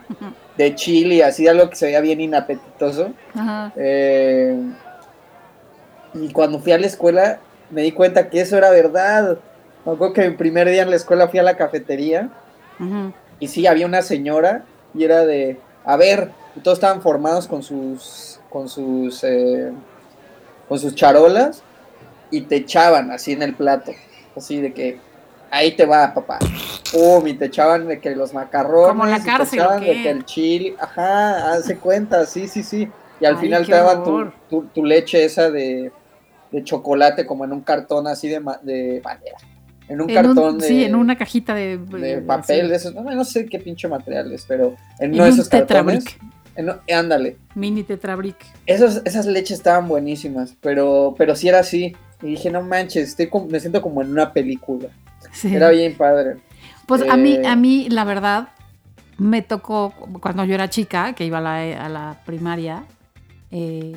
[0.59, 3.15] de chile, así algo que se veía bien inapetitoso.
[3.75, 4.55] Eh,
[6.15, 9.39] y cuando fui a la escuela me di cuenta que eso era verdad.
[9.85, 12.31] Me acuerdo que mi primer día en la escuela fui a la cafetería
[13.41, 16.31] y sí, había una señora y era de, a ver,
[16.63, 19.73] todos estaban formados con sus, con sus, eh,
[20.69, 21.63] con sus charolas
[22.31, 23.93] y te echaban así en el plato,
[24.37, 24.99] así de que
[25.51, 26.39] ahí te va, papá.
[26.93, 28.89] Pum, y te echaban de que los macarrones.
[28.89, 29.61] Como la cárcel.
[29.81, 32.89] te de que el chile, ajá, hace cuenta, sí, sí, sí.
[33.21, 35.93] Y al final te daban tu, leche esa de,
[36.55, 39.37] de, chocolate como en un cartón así de, de madera.
[39.89, 40.67] En un cartón de.
[40.67, 41.79] Sí, en una cajita de.
[41.79, 42.95] De papel, de esos.
[42.95, 46.05] No, sé qué pinche material es, pero en, uno de esos cartones.
[46.93, 47.37] ándale.
[47.55, 48.37] Mini tetrabric.
[48.67, 51.95] Esos, esas leches estaban buenísimas, pero, pero sí era así.
[52.23, 54.89] Y dije, no manches, estoy me siento como en una película.
[55.45, 56.37] Era bien padre.
[56.87, 58.49] Pues a mí, eh, a mí, la verdad,
[59.19, 62.85] me tocó cuando yo era chica, que iba a la, a la primaria,
[63.51, 63.97] eh,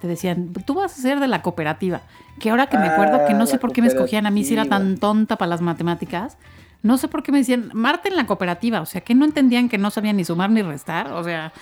[0.00, 2.02] te decían, tú vas a ser de la cooperativa.
[2.38, 4.44] Que ahora que me acuerdo que no ah, sé por qué me escogían a mí
[4.44, 6.38] si era tan tonta para las matemáticas.
[6.82, 8.80] No sé por qué me decían, Marta en la cooperativa.
[8.80, 11.12] O sea, que no entendían que no sabían ni sumar ni restar.
[11.12, 11.52] O sea,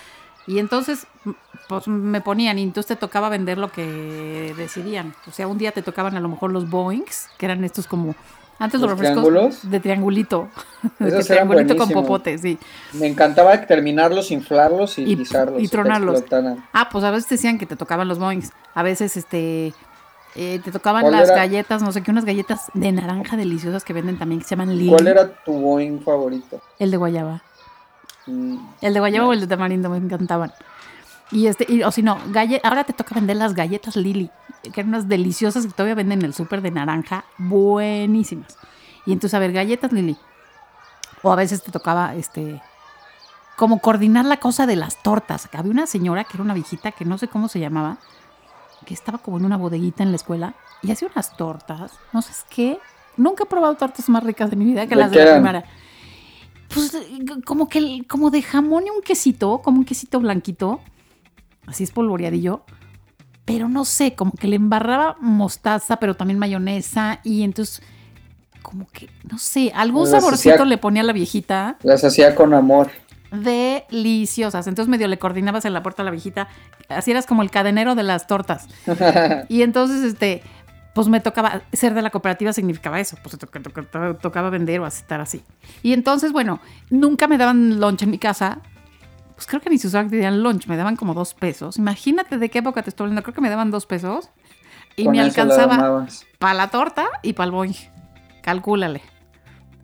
[0.46, 1.06] y entonces,
[1.68, 5.14] pues me ponían y entonces te tocaba vender lo que decidían.
[5.26, 8.14] O sea, un día te tocaban a lo mejor los Boeings, que eran estos como
[8.58, 10.48] antes los, refrescos de triangulito.
[10.98, 12.58] de triangulito con popote, sí.
[12.94, 15.62] Me encantaba terminarlos, inflarlos y, y pisarlos.
[15.62, 16.24] Y tronarlos.
[16.72, 18.52] Ah, pues a veces decían que te tocaban los boings.
[18.74, 19.74] A veces este
[20.34, 24.18] eh, te tocaban las galletas, no sé qué, unas galletas de naranja deliciosas que venden
[24.18, 24.90] también que se llaman Lili.
[24.90, 26.60] ¿Cuál era tu boing favorito?
[26.78, 27.42] El de guayaba.
[28.26, 30.52] Mm, el de guayaba o el de tamarindo me encantaban.
[31.30, 32.18] Y este, y, o si no,
[32.62, 34.30] ahora te toca vender las galletas Lili
[34.72, 38.58] que eran unas deliciosas que todavía venden en el súper de naranja, buenísimas.
[39.04, 40.16] Y entonces, a ver, galletas Lili.
[41.22, 42.60] O a veces te tocaba, este,
[43.56, 45.48] como coordinar la cosa de las tortas.
[45.52, 47.98] Había una señora que era una viejita que no sé cómo se llamaba,
[48.84, 52.32] que estaba como en una bodeguita en la escuela y hacía unas tortas, no sé
[52.50, 52.78] qué.
[53.16, 55.64] Nunca he probado tortas más ricas de mi vida que las de la primera.
[56.72, 56.96] Pues
[57.44, 60.80] como que como de jamón y un quesito, como un quesito blanquito,
[61.66, 62.62] así es polvoreadillo
[63.46, 67.80] pero no sé, como que le embarraba mostaza, pero también mayonesa y entonces
[68.60, 71.76] como que, no sé, algún saborcito le ponía a la viejita.
[71.84, 72.90] Las hacía con amor.
[73.30, 74.66] Deliciosas.
[74.66, 76.48] Entonces medio le coordinabas en la puerta a la viejita.
[76.88, 78.66] Así eras como el cadenero de las tortas.
[79.48, 80.42] y entonces, este,
[80.94, 85.20] pues me tocaba, ser de la cooperativa significaba eso, pues tocaba, tocaba vender o estar
[85.20, 85.44] así.
[85.84, 86.58] Y entonces, bueno,
[86.90, 88.58] nunca me daban lunch en mi casa,
[89.36, 91.76] pues creo que ni se usaba que dieran lunch, me daban como dos pesos.
[91.76, 94.30] Imagínate de qué época te estoy hablando, creo que me daban dos pesos
[94.96, 96.06] y me alcanzaba
[96.38, 97.74] para la torta y para el boing.
[98.42, 99.02] Calcúlale.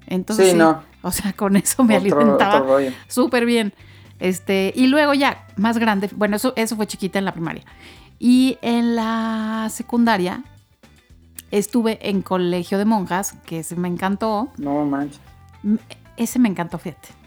[0.07, 0.83] Entonces, sí, no.
[1.03, 2.65] o sea, con eso me alimentaba
[3.09, 3.75] súper bien.
[4.21, 7.65] Este, y luego ya, más grande, bueno, eso, eso fue chiquita en la primaria.
[8.19, 10.45] Y en la secundaria
[11.51, 14.49] estuve en colegio de monjas, que ese me encantó.
[14.57, 15.21] No manches.
[16.17, 17.22] Ese me encantó, fíjate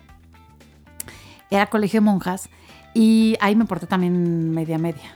[1.50, 2.50] era colegio de monjas
[2.96, 5.16] y ahí me porté también media media,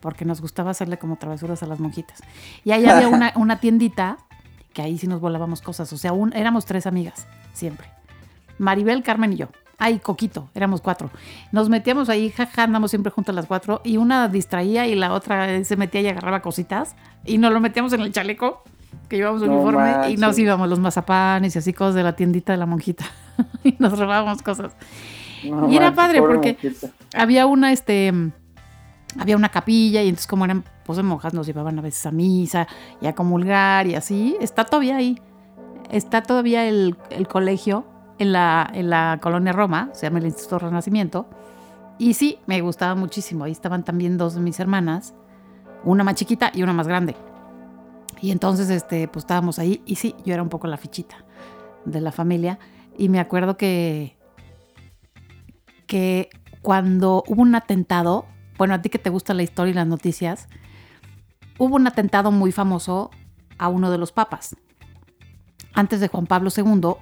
[0.00, 2.22] porque nos gustaba hacerle como travesuras a las monjitas.
[2.62, 4.18] Y ahí había una, tiendita
[4.74, 7.88] que ahí sí nos volábamos cosas, o sea, éramos tres amigas, siempre.
[8.58, 9.48] Maribel, Carmen y yo.
[9.78, 11.10] Ay, Coquito, éramos cuatro.
[11.52, 15.64] Nos metíamos ahí, jaja, andamos siempre juntas las cuatro, y una distraía y la otra
[15.64, 18.62] se metía y agarraba cositas, y nos lo metíamos en el chaleco
[19.08, 22.58] que llevábamos uniforme, y nos íbamos los mazapanes y así cosas de la tiendita de
[22.58, 23.06] la monjita,
[23.64, 24.76] y nos robábamos cosas
[25.42, 26.56] y era padre porque
[27.14, 28.12] había una, este,
[29.18, 32.10] había una capilla y entonces como eran pues de monjas nos llevaban a veces a
[32.10, 32.66] misa
[33.00, 34.36] y a comulgar y así.
[34.40, 35.20] Está todavía ahí.
[35.88, 36.96] Está todavía el,
[37.28, 37.84] colegio
[38.18, 41.26] en la, en la colonia Roma, se llama el Instituto Renacimiento.
[41.98, 43.44] Y sí, me gustaba muchísimo.
[43.44, 45.14] Ahí estaban también dos de mis hermanas,
[45.84, 47.14] una más chiquita y una más grande.
[48.20, 49.82] Y entonces, este, pues estábamos ahí.
[49.86, 51.24] Y sí, yo era un poco la fichita
[51.84, 52.58] de la familia.
[52.96, 54.16] Y me acuerdo que
[55.90, 56.30] que
[56.62, 58.24] cuando hubo un atentado,
[58.56, 60.46] bueno, a ti que te gusta la historia y las noticias,
[61.58, 63.10] hubo un atentado muy famoso
[63.58, 64.54] a uno de los papas.
[65.74, 66.94] Antes de Juan Pablo II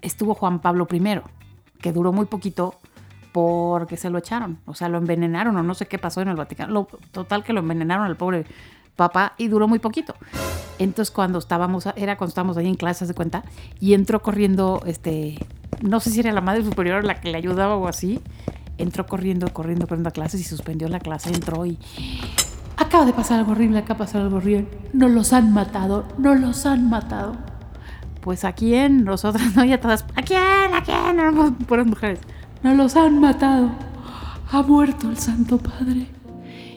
[0.00, 1.20] estuvo Juan Pablo I,
[1.82, 2.80] que duró muy poquito
[3.32, 6.36] porque se lo echaron, o sea, lo envenenaron o no sé qué pasó en el
[6.36, 6.72] Vaticano.
[6.72, 8.46] Lo, total que lo envenenaron al pobre
[8.96, 10.14] papa y duró muy poquito.
[10.78, 13.44] Entonces cuando estábamos, era cuando estábamos ahí en clases de cuenta,
[13.80, 15.38] y entró corriendo, este,
[15.80, 18.20] no sé si era la madre superior la que le ayudaba o así,
[18.78, 21.78] entró corriendo, corriendo, corriendo a clases y suspendió la clase, entró y
[22.76, 26.34] acaba de pasar algo horrible, acaba de pasar algo horrible, no los han matado, no
[26.34, 27.36] los han matado.
[28.20, 30.40] Pues a quién, nosotras no, ya todas, ¿a quién?
[30.74, 31.54] ¿A quién?
[31.66, 32.20] Puras mujeres.
[32.62, 33.70] No los han matado.
[34.52, 36.06] Ha muerto el Santo Padre.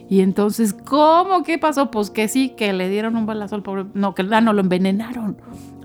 [0.08, 1.44] Y entonces, ¿cómo?
[1.44, 1.90] ¿Qué pasó?
[1.90, 3.86] Pues que sí, que le dieron un balazo al pobre.
[3.94, 5.38] No, que ah, no, lo envenenaron.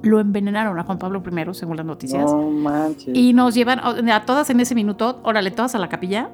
[0.02, 2.30] Lo envenenaron a Juan Pablo I, según las noticias.
[2.30, 3.14] No manches.
[3.14, 6.30] Y nos llevan a todas en ese minuto, órale, todas a la capilla,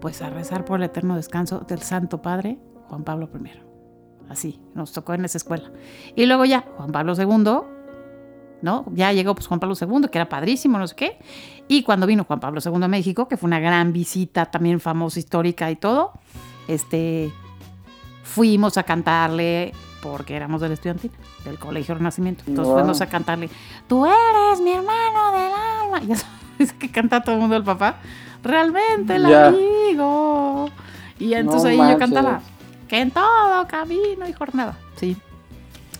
[0.00, 3.50] pues a rezar por el eterno descanso del Santo Padre, Juan Pablo I.
[4.28, 5.70] Así, nos tocó en esa escuela.
[6.14, 7.75] Y luego ya, Juan Pablo II,
[8.62, 8.84] ¿no?
[8.92, 11.18] Ya llegó pues Juan Pablo II, que era padrísimo, no sé qué.
[11.68, 15.18] Y cuando vino Juan Pablo II a México, que fue una gran visita también famosa,
[15.18, 16.12] histórica y todo,
[16.68, 17.32] este,
[18.22, 21.10] fuimos a cantarle, porque éramos del estudiantil,
[21.44, 22.44] del Colegio Renacimiento.
[22.46, 23.50] Entonces fuimos a cantarle,
[23.88, 26.02] tú eres mi hermano del alma.
[26.06, 26.26] Y eso
[26.58, 27.96] es que canta todo el mundo el papá.
[28.42, 30.70] Realmente el amigo.
[31.18, 32.40] Y entonces ahí yo cantaba,
[32.88, 34.78] que en todo camino y jornada.
[34.96, 35.16] Sí.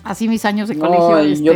[0.05, 1.19] Así mis años de colegio.
[1.19, 1.53] este, yo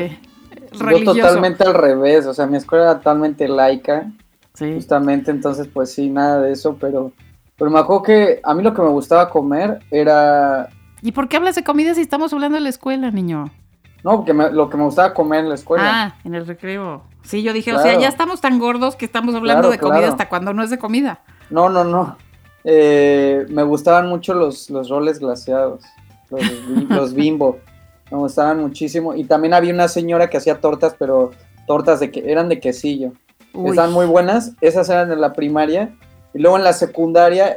[0.71, 4.11] totalmente al revés, o sea, mi escuela era totalmente laica.
[4.55, 4.75] Sí.
[4.75, 7.13] Justamente, entonces, pues sí, nada de eso, pero,
[7.57, 10.69] pero me acuerdo que a mí lo que me gustaba comer era...
[11.03, 13.51] ¿Y por qué hablas de comida si estamos hablando de la escuela, niño?
[14.03, 15.85] No, porque lo que me gustaba comer en la escuela.
[15.87, 17.05] Ah, en el recreo.
[17.23, 20.29] Sí, yo dije, o sea, ya estamos tan gordos que estamos hablando de comida hasta
[20.29, 21.21] cuando no es de comida.
[21.51, 22.17] No, no, no.
[22.65, 25.83] Eh, me gustaban mucho los, los roles glaseados,
[26.31, 26.43] los,
[26.89, 27.59] los bimbo.
[28.11, 29.15] Me gustaban muchísimo.
[29.15, 31.31] Y también había una señora que hacía tortas, pero
[31.67, 33.13] tortas de que eran de quesillo.
[33.67, 34.53] Estaban muy buenas.
[34.61, 35.97] Esas eran en la primaria.
[36.35, 37.57] Y luego en la secundaria,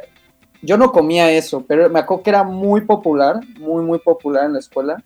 [0.62, 4.54] yo no comía eso, pero me acuerdo que era muy popular, muy, muy popular en
[4.54, 5.02] la escuela.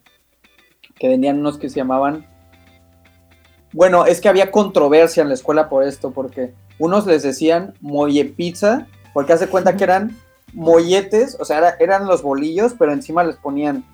[0.99, 2.27] Que vendían unos que se llamaban.
[3.73, 8.25] Bueno, es que había controversia en la escuela por esto, porque unos les decían molle
[8.25, 10.17] pizza, porque hace cuenta que eran
[10.55, 13.85] molletes, o sea, eran los bolillos, pero encima les ponían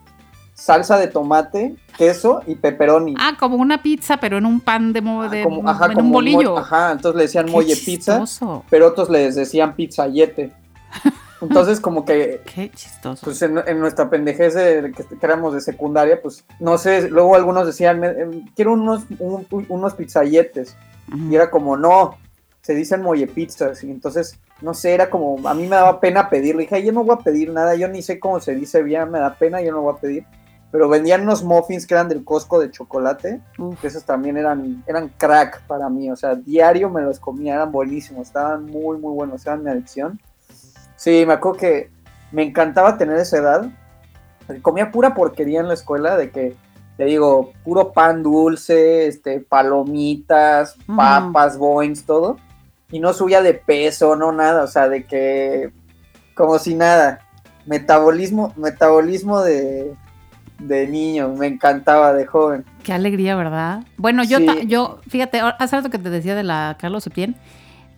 [0.55, 3.15] salsa de tomate, queso y pepperoni.
[3.19, 6.57] Ah, como una pizza, pero en un pan de, mo de ajá, en un bolillo.
[6.57, 8.25] ajá, entonces le decían molle pizza,
[8.71, 10.53] pero otros les decían pizzayete.
[11.43, 12.41] Entonces, como que.
[12.55, 13.23] Qué chistoso.
[13.23, 17.11] Pues en, nuestra pendejez de, que, éramos de secundaria, pues no sé.
[17.11, 20.75] Luego algunos decían, em, quiero unos, unos pizzayetes.
[21.13, 22.17] Y era como, no,
[22.63, 23.85] se dicen molle pizzas.
[23.85, 26.63] Y entonces, no sé, era como, a mí me daba pena pedirle.
[26.63, 29.19] Dije, yo no voy a pedir nada, yo ni sé cómo se dice bien, me
[29.19, 30.25] da pena, yo no voy a pedir
[30.75, 33.41] pero vendían unos muffins que eran del Costco de chocolate,
[33.81, 37.71] que esos también eran, eran crack para mí, o sea, diario me los comía, eran
[37.71, 40.21] buenísimos, estaban muy, muy buenos, eran mi adicción.
[40.97, 41.91] Sí, me acuerdo que
[42.33, 43.71] me encantaba tener esa edad,
[44.63, 46.57] comía pura porquería en la escuela, de que,
[46.97, 52.39] te digo, puro pan dulce, este, palomitas, papas, boings, todo,
[52.91, 55.73] y no subía de peso, no nada, o sea, de que,
[56.35, 57.21] como si nada,
[57.65, 59.95] metabolismo, metabolismo de
[60.67, 62.65] de niño, me encantaba de joven.
[62.83, 63.85] Qué alegría, ¿verdad?
[63.97, 67.37] Bueno, yo, yo fíjate, hace rato que te decía de la Carlos Septién,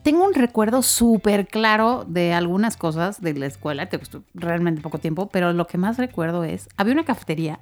[0.07, 4.99] tengo un recuerdo súper claro de algunas cosas de la escuela, que costó realmente poco
[4.99, 7.59] tiempo, pero lo que más recuerdo es, había una cafetería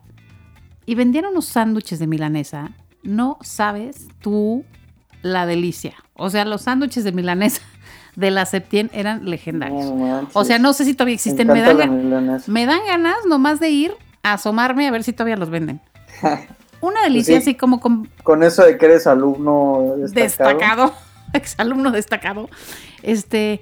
[0.85, 2.73] y vendían unos sándwiches de milanesa.
[3.03, 4.65] No sabes tú
[5.23, 5.95] la delicia.
[6.13, 7.63] O sea, los sándwiches de milanesa
[8.17, 10.31] de la Septien eran legendarios.
[10.35, 11.49] o sea, no sé si todavía existen.
[11.49, 13.93] Me, dan, me dan ganas nomás de ir
[14.33, 15.81] asomarme a ver si todavía los venden.
[16.81, 18.09] Una delicia así como con...
[18.23, 20.25] Con eso de que eres alumno destacado.
[20.25, 20.95] Destacado,
[21.33, 22.51] exalumno destacado.
[23.03, 23.61] Este,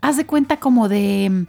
[0.00, 1.46] haz de cuenta como de...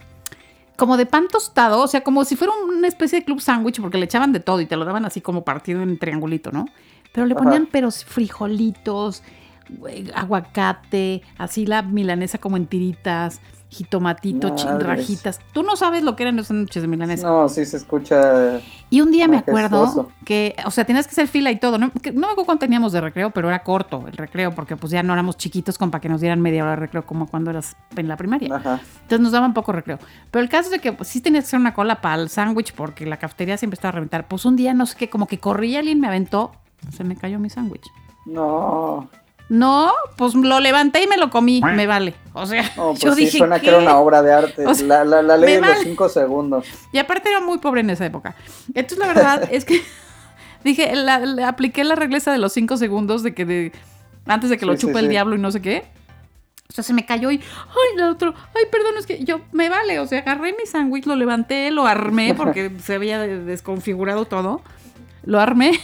[0.76, 3.96] Como de pan tostado, o sea, como si fuera una especie de club sándwich, porque
[3.96, 6.66] le echaban de todo y te lo daban así como partido en triangulito, ¿no?
[7.12, 9.22] Pero le ponían pero frijolitos,
[10.16, 13.40] aguacate, así la milanesa como en tiritas,
[13.74, 15.40] jitomatito, rajitas.
[15.52, 17.28] Tú no sabes lo que eran los sándwiches de milanesa.
[17.28, 18.60] No, sí se escucha.
[18.90, 21.78] Y un día me acuerdo que, o sea, tenías que hacer fila y todo.
[21.78, 24.92] No, no me acuerdo cuánto teníamos de recreo, pero era corto el recreo, porque pues
[24.92, 27.50] ya no éramos chiquitos como para que nos dieran media hora de recreo como cuando
[27.50, 28.54] eras en la primaria.
[28.54, 29.98] Entonces nos daban poco recreo.
[30.30, 32.28] Pero el caso es de que pues, sí tenías que hacer una cola para el
[32.28, 34.28] sándwich porque la cafetería siempre estaba a reventar.
[34.28, 36.52] Pues un día, no sé qué, como que corría alguien, me aventó,
[36.92, 37.86] se me cayó mi sándwich.
[38.26, 39.08] No.
[39.54, 42.14] No, pues lo levanté y me lo comí, me vale.
[42.32, 43.38] O sea, pues yo dije.
[43.38, 44.64] Suena que era una obra de arte.
[44.84, 46.66] la, la, ley de los cinco segundos.
[46.92, 48.34] Y aparte era muy pobre en esa época.
[48.74, 49.80] Entonces, la verdad es que
[50.64, 53.72] Dije, la, apliqué la reglesa de los cinco segundos de que de,
[54.26, 55.84] antes de que lo chupe el diablo y no sé qué.
[56.68, 59.68] O sea, se me cayó y, ay, el otro, ay, perdón, es que yo, me
[59.68, 64.62] vale, o sea, agarré mi sándwich, lo levanté, lo armé porque se había desconfigurado todo,
[65.22, 65.78] lo armé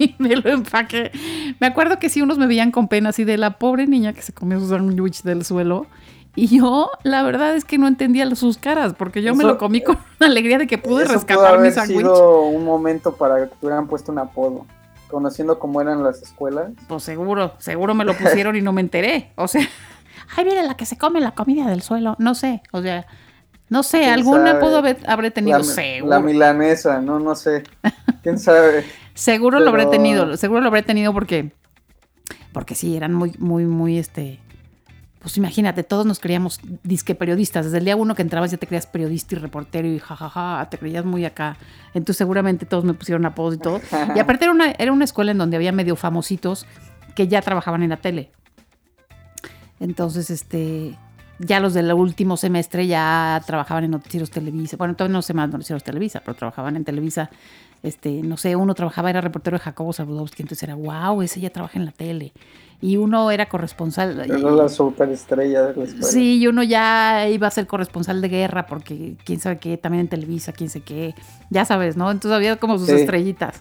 [0.00, 1.12] y me lo empaqué.
[1.60, 4.22] Me acuerdo que sí, unos me veían con pena, así de la pobre niña que
[4.22, 5.86] se comió su sándwich del suelo.
[6.34, 9.82] Y yo, la verdad es que no entendía sus caras, porque yo me lo comí
[9.82, 11.98] con una alegría de que pude rescatar mi sándwich.
[11.98, 14.64] sido un momento para que te hubieran puesto un apodo,
[15.08, 16.70] conociendo cómo eran las escuelas.
[16.88, 19.32] Pues seguro, seguro me lo pusieron y no me enteré.
[19.34, 19.66] O sea,
[20.36, 22.14] ay, mira la que se come la comida del suelo.
[22.18, 23.06] No sé, o sea,
[23.68, 26.10] no sé, alguna apodo habré tenido, la, seguro.
[26.10, 27.64] La milanesa, no, no sé.
[28.22, 28.84] ¿Quién sabe?
[29.14, 31.52] Seguro lo habré tenido, seguro lo habré tenido porque,
[32.52, 34.40] porque sí, eran muy, muy, muy, este,
[35.20, 37.66] pues imagínate, todos nos creíamos disque periodistas.
[37.66, 40.78] Desde el día uno que entrabas ya te creías periodista y reportero y jajaja, te
[40.78, 41.56] creías muy acá.
[41.92, 43.80] Entonces seguramente todos me pusieron apodos y todo.
[44.14, 46.66] Y aparte era una, era una escuela en donde había medio famositos
[47.14, 48.30] que ya trabajaban en la tele.
[49.78, 50.96] Entonces, este,
[51.38, 54.76] ya los del último semestre ya trabajaban en noticieros Televisa.
[54.76, 57.30] Bueno, todavía no sé más noticieros Televisa, pero trabajaban en Televisa.
[57.82, 61.50] Este, no sé, uno trabajaba, era reportero de Jacobo Saludowski, entonces era, wow, ese ya
[61.50, 62.32] trabaja en la tele
[62.82, 64.20] y uno era corresponsal.
[64.20, 66.06] Era la superestrella de la escuela.
[66.06, 70.02] Sí, y uno ya iba a ser corresponsal de guerra porque quién sabe qué, también
[70.02, 71.14] en Televisa, quién sabe qué,
[71.50, 72.10] ya sabes, ¿no?
[72.10, 73.60] Entonces había como sus estrellitas.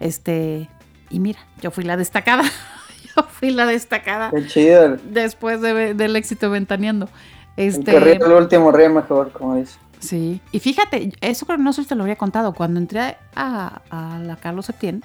[0.00, 0.68] Este,
[1.10, 2.42] y mira, yo fui la destacada.
[3.16, 4.30] yo fui la destacada.
[4.30, 4.96] Qué chido.
[5.10, 7.08] Después del éxito ventaneando.
[7.56, 9.78] Este, el, el último ríe mejor, como dice.
[10.00, 12.54] Sí, y fíjate, eso creo que no sé si te lo había contado.
[12.54, 15.02] Cuando entré a, a la Carlos Septién,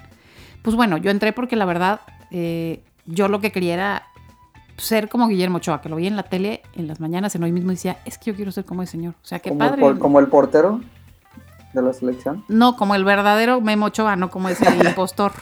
[0.62, 4.02] pues bueno, yo entré porque la verdad eh, yo lo que quería era
[4.76, 7.52] ser como Guillermo Ochoa, que lo vi en la tele en las mañanas, en hoy
[7.52, 9.14] mismo decía, es que yo quiero ser como el señor.
[9.22, 9.86] O sea, qué padre.
[9.86, 10.80] El, ¿Como el portero
[11.72, 12.44] de la selección?
[12.48, 15.32] No, como el verdadero Memo Ochoa, no como ese impostor.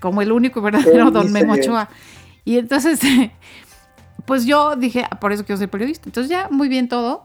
[0.00, 1.88] Como el único verdadero don Memo Ochoa.
[2.44, 3.00] Y entonces,
[4.26, 6.08] pues yo dije, ah, por eso quiero ser periodista.
[6.08, 7.24] Entonces ya, muy bien todo.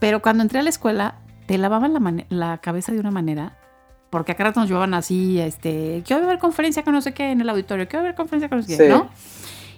[0.00, 1.14] Pero cuando entré a la escuela,
[1.46, 3.56] te lavaban la, la cabeza de una manera
[4.10, 7.48] porque acá nos llevaban así, este, quiero ver conferencia con no sé qué en el
[7.48, 9.08] auditorio, quiero ver conferencia con no sé qué, ¿no?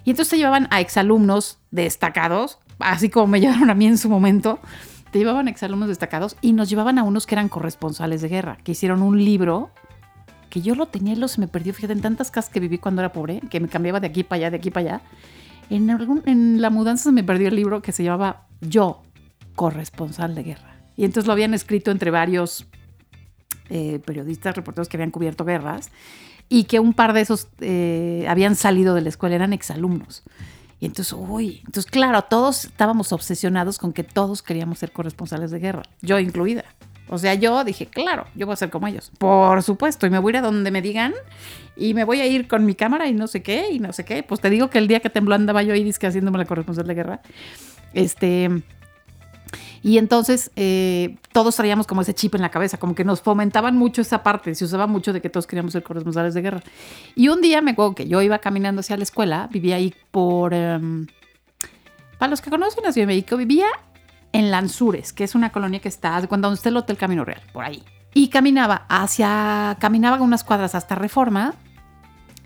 [0.04, 4.08] Y entonces te llevaban a exalumnos destacados, así como me llevaron a mí en su
[4.08, 4.58] momento,
[5.10, 8.56] te llevaban a exalumnos destacados y nos llevaban a unos que eran corresponsales de guerra,
[8.64, 9.70] que hicieron un libro
[10.48, 12.78] que yo lo tenía y lo se me perdió, fíjate, en tantas casas que viví
[12.78, 15.02] cuando era pobre, que me cambiaba de aquí para allá, de aquí para allá.
[15.70, 15.88] En,
[16.26, 19.02] en la mudanza se me perdió el libro que se llamaba Yo,
[19.62, 20.74] corresponsal de guerra.
[20.96, 22.66] Y entonces lo habían escrito entre varios
[23.70, 25.92] eh, periodistas, reporteros que habían cubierto guerras
[26.48, 30.24] y que un par de esos eh, habían salido de la escuela, eran exalumnos.
[30.80, 35.60] Y entonces, uy, entonces claro, todos estábamos obsesionados con que todos queríamos ser corresponsales de
[35.60, 36.64] guerra, yo incluida.
[37.08, 39.12] O sea, yo dije, claro, yo voy a ser como ellos.
[39.16, 41.14] Por supuesto, y me voy a ir a donde me digan
[41.76, 44.04] y me voy a ir con mi cámara y no sé qué, y no sé
[44.04, 44.24] qué.
[44.24, 46.84] Pues te digo que el día que tembló andaba yo ahí disque haciéndome la corresponsal
[46.88, 47.20] de guerra.
[47.94, 48.50] Este,
[49.82, 53.76] y entonces eh, todos traíamos como ese chip en la cabeza, como que nos fomentaban
[53.76, 56.62] mucho esa parte, se usaba mucho de que todos queríamos ser corresponsales de guerra.
[57.16, 60.54] Y un día me acuerdo que yo iba caminando hacia la escuela, vivía ahí por...
[60.54, 61.06] Em,
[62.18, 63.66] para los que conocen la Ciudad de México, vivía
[64.32, 67.64] en Lanzures, que es una colonia que está cuando está el Hotel Camino Real, por
[67.64, 67.82] ahí.
[68.14, 71.54] Y caminaba hacia, caminaba unas cuadras hasta Reforma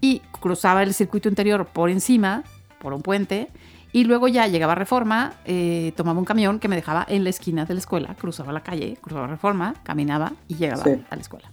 [0.01, 2.45] y cruzaba el circuito interior por encima,
[2.81, 3.49] por un puente,
[3.97, 7.31] y luego ya llegaba a Reforma, eh, tomaba un camión que me dejaba en la
[7.31, 11.51] esquina de la escuela, cruzaba la calle, cruzaba Reforma, caminaba y llegaba a la escuela.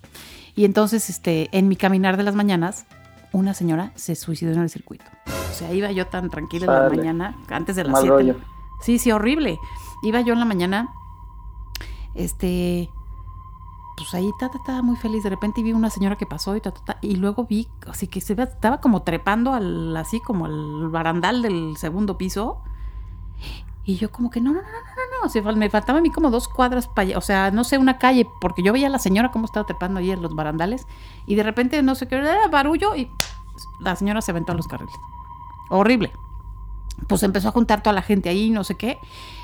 [0.53, 2.85] Y entonces, este, en mi caminar de las mañanas,
[3.31, 5.05] una señora se suicidó en el circuito.
[5.25, 8.35] O sea, iba yo tan tranquila en la mañana, antes de las 7.
[8.81, 9.57] Sí, sí, horrible.
[10.03, 10.89] Iba yo en la mañana,
[12.13, 12.89] este,
[13.95, 15.23] pues ahí estaba muy feliz.
[15.23, 16.61] De repente vi una señora que pasó y
[17.01, 21.77] y luego vi así que se estaba como trepando al así como al barandal del
[21.77, 22.61] segundo piso.
[23.85, 26.47] Y yo como que no, no, no, no, no, me faltaba a mí como dos
[26.47, 29.29] cuadras para allá, o sea, no sé, una calle, porque yo veía a la señora
[29.29, 30.87] cómo estaba trepando ahí en los barandales
[31.27, 33.09] y de repente no sé qué, era barullo y
[33.81, 34.95] la señora se aventó a los carriles.
[35.69, 36.13] Horrible.
[37.09, 38.99] Pues empezó a juntar toda la gente ahí, no sé qué.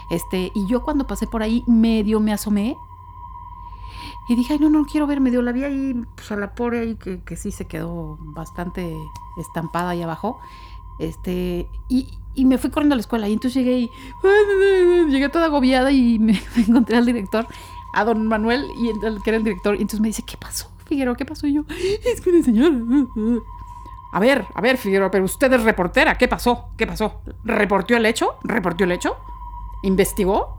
[0.10, 2.78] Este, y yo cuando pasé por ahí medio me asomé
[4.30, 6.80] y dije, ay, no, no quiero ver, medio la vi ahí, pues a la pobre
[6.80, 8.96] ahí, que, que sí se quedó bastante
[9.40, 10.40] estampada ahí abajo.
[11.00, 13.28] Este, y, y, me fui corriendo a la escuela.
[13.28, 13.90] Y entonces llegué y
[15.10, 17.48] llegué toda agobiada y me, encontré al director,
[17.94, 18.92] a don Manuel, y
[19.24, 19.76] que era el director.
[19.76, 21.16] Y entonces me dice, ¿qué pasó, Figueroa?
[21.16, 21.48] ¿Qué pasó?
[21.48, 21.64] Y yo,
[22.06, 22.78] es que una señora.
[24.12, 26.16] A ver, a ver, Figueroa, pero usted es reportera.
[26.16, 26.70] ¿Qué pasó?
[26.78, 27.22] ¿Qué pasó?
[27.44, 28.36] ¿Reportó el hecho?
[28.44, 29.16] ¿Reportó el hecho?
[29.82, 30.59] ¿Investigó?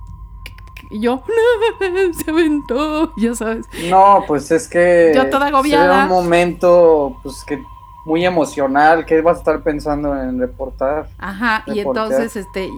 [0.88, 1.22] Y yo,
[2.24, 3.66] se aventó, ya sabes.
[3.88, 5.12] No, pues es que.
[5.14, 6.04] Yo toda agobiada.
[6.04, 7.62] un momento, pues que
[8.04, 11.08] muy emocional, ¿qué vas a estar pensando en reportar?
[11.18, 12.70] Ajá, y entonces, este,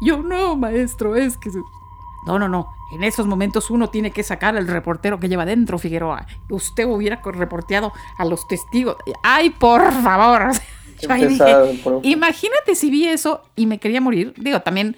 [0.00, 1.50] yo no, maestro, es que...
[2.26, 2.68] No, no, no.
[2.92, 6.26] En esos momentos uno tiene que sacar al reportero que lleva dentro, Figueroa.
[6.48, 8.96] Usted hubiera reporteado a los testigos.
[9.22, 10.52] Ay, por favor.
[12.02, 14.32] imagínate si vi eso y me quería morir.
[14.38, 14.96] Digo, también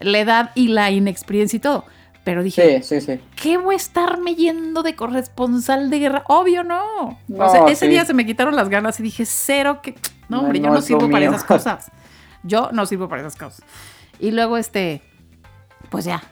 [0.00, 1.84] la edad y la inexperiencia y todo.
[2.24, 3.20] Pero dije, sí, sí, sí.
[3.36, 6.24] ¿qué voy a estarme yendo de corresponsal de guerra?
[6.26, 7.18] Obvio no.
[7.38, 9.94] o sea, ese día se me quitaron las ganas y dije, cero que...
[10.30, 11.90] No, hombre, yo no sirvo para esas cosas.
[12.46, 13.62] Yo no sirvo para esas cosas.
[14.18, 15.00] Y luego, este,
[15.88, 16.22] pues ya.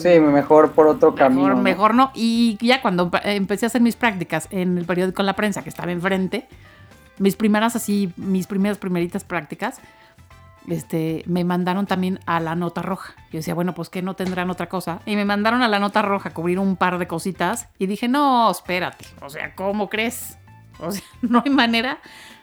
[0.00, 1.56] Sí, mejor por otro camino.
[1.56, 2.10] Mejor no.
[2.14, 5.92] Y ya cuando empecé a hacer mis prácticas en el periódico La Prensa, que estaba
[5.92, 6.48] enfrente,
[7.18, 9.80] mis primeras así, mis primeras primeritas prácticas,
[10.68, 13.14] este, me mandaron también a la nota roja.
[13.30, 15.00] Yo decía, bueno, pues que no tendrán otra cosa.
[15.06, 17.68] Y me mandaron a la nota roja a cubrir un par de cositas.
[17.78, 19.06] Y dije, no, espérate.
[19.22, 20.36] O sea, ¿cómo crees?
[20.80, 21.98] O sea, no hay manera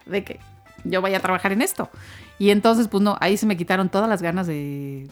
[0.05, 0.41] de que
[0.84, 1.89] yo vaya a trabajar en esto.
[2.38, 5.09] Y entonces, pues no, ahí se me quitaron todas las ganas de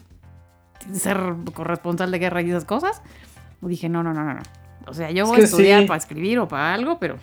[0.91, 3.01] ser corresponsal de guerra y esas cosas.
[3.61, 4.41] Y dije, no, no, no, no.
[4.87, 7.15] O sea, yo voy a estudiar para escribir o para algo, pero...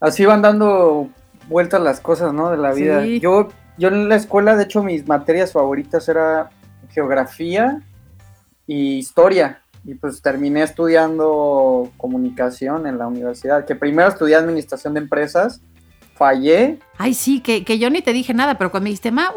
[0.00, 1.10] Así van dando
[1.48, 2.50] vueltas las cosas, ¿no?
[2.50, 3.04] De la vida.
[3.04, 6.50] Yo yo en la escuela, de hecho, mis materias favoritas era
[6.90, 7.80] geografía
[8.66, 9.62] y historia.
[9.84, 15.62] Y pues terminé estudiando comunicación en la universidad, que primero estudié administración de empresas,
[16.18, 16.78] fallé.
[16.98, 19.32] Ay, sí, que, que yo ni te dije nada, pero cuando me dijiste, ma,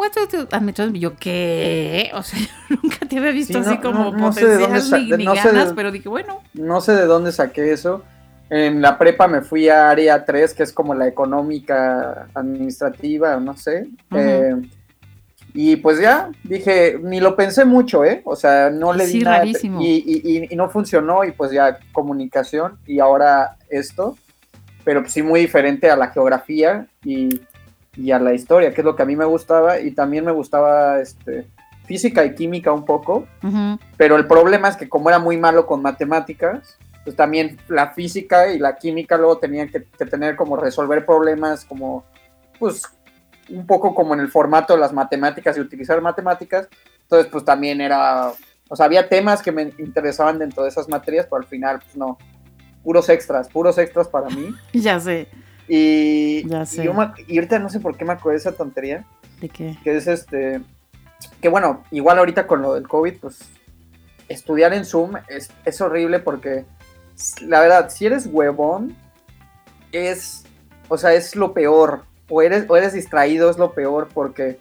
[0.51, 2.11] administración, yo, ¿qué?
[2.15, 2.47] O sea, yo
[2.83, 6.41] nunca te había visto así como no, potencial sé ni, ganas, pero dije, bueno.
[6.53, 8.03] No sé de dónde saqué eso.
[8.53, 13.55] En la prepa me fui a área 3, que es como la económica administrativa, no
[13.55, 13.87] sé.
[14.13, 14.61] Eh,
[15.53, 18.21] y pues ya, dije, ni lo pensé mucho, ¿eh?
[18.25, 19.45] O sea, no le di nada.
[19.45, 24.17] Y, y, no funcionó, y pues ya comunicación, y ahora esto.
[24.83, 27.41] Pero pues sí, muy diferente a la geografía y,
[28.11, 29.79] a la historia, que es lo que a mí me gustaba.
[29.79, 31.47] Y también me gustaba este,
[31.85, 33.25] física y química un poco.
[33.95, 38.51] Pero el problema es que como era muy malo con matemáticas, pues también la física
[38.51, 42.05] y la química luego tenían que, tener como resolver problemas como,
[42.59, 42.83] pues,
[43.49, 46.67] un poco como en el formato de las matemáticas y utilizar matemáticas.
[47.01, 48.31] Entonces, pues también era,
[48.69, 51.97] o sea, había temas que me interesaban dentro de esas materias, pero al final, pues
[51.97, 52.17] no,
[52.83, 54.55] puros extras, puros extras para mí.
[54.73, 55.27] Ya sé.
[55.67, 56.83] Y, ya sé.
[57.27, 59.05] Y, ahorita no sé por qué me acuerdo de esa tontería.
[59.39, 59.77] ¿De qué?
[59.83, 60.61] Que es este,
[61.41, 63.49] que bueno, igual ahorita con lo del COVID, pues
[64.27, 66.65] estudiar en Zoom es, es horrible porque
[67.41, 68.95] la verdad, si eres huevón,
[69.91, 70.43] es,
[70.87, 72.03] o sea, es lo peor.
[72.29, 74.57] O eres, o eres distraído, es lo peor, porque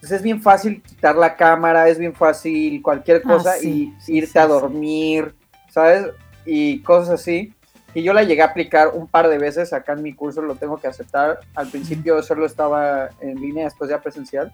[0.00, 4.38] pues, es bien fácil quitar la cámara, es bien fácil cualquier ah, cosa y irte
[4.38, 5.34] a dormir,
[5.70, 6.06] ¿sabes?
[6.44, 7.54] Y cosas así.
[7.94, 10.54] Y yo la llegué a aplicar un par de veces acá en mi curso, lo
[10.56, 11.40] tengo que aceptar.
[11.54, 14.50] Al principio solo estaba en línea, después ya presencial,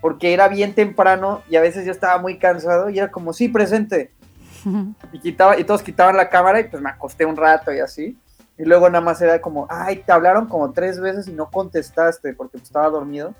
[0.00, 3.48] porque era bien temprano y a veces yo estaba muy cansado y era como, sí,
[3.48, 4.12] presente.
[5.12, 8.18] Y, quitaba, y todos quitaban la cámara y pues me acosté un rato y así.
[8.58, 12.34] Y luego nada más era como, ay, te hablaron como tres veces y no contestaste
[12.34, 13.34] porque pues, estaba dormido.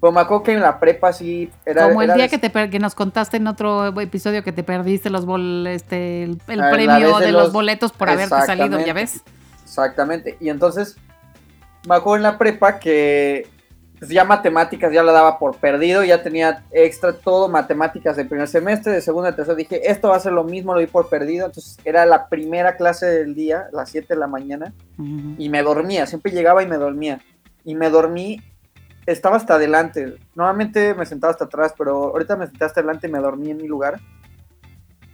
[0.00, 1.88] Pero me acuerdo que en la prepa sí era.
[1.88, 5.26] Como el día que, te que nos contaste en otro episodio que te perdiste los
[5.26, 9.22] bol, este, el, ah, premio de, los, boletos por haberte salido, ya ves.
[9.64, 10.36] Exactamente.
[10.40, 10.96] Y entonces
[11.88, 13.48] me acuerdo en la prepa que
[13.98, 18.46] pues ya matemáticas ya la daba por perdido, ya tenía extra todo matemáticas del primer
[18.46, 19.56] semestre, de segundo tercero.
[19.56, 22.76] Dije, esto va a ser lo mismo, lo di por perdido, entonces era la primera
[22.76, 24.72] clase del día, las 7 de la mañana,
[25.36, 27.20] y me dormía, siempre llegaba y me dormía,
[27.64, 28.40] y me dormí,
[29.06, 33.10] estaba hasta adelante, normalmente me sentaba hasta atrás, pero ahorita me senté hasta adelante y
[33.10, 33.98] me dormí en mi lugar,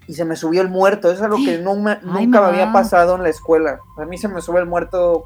[0.06, 3.22] y se me subió el muerto, eso es algo que nunca me había pasado en
[3.22, 5.24] la escuela, a mí se me sube el muerto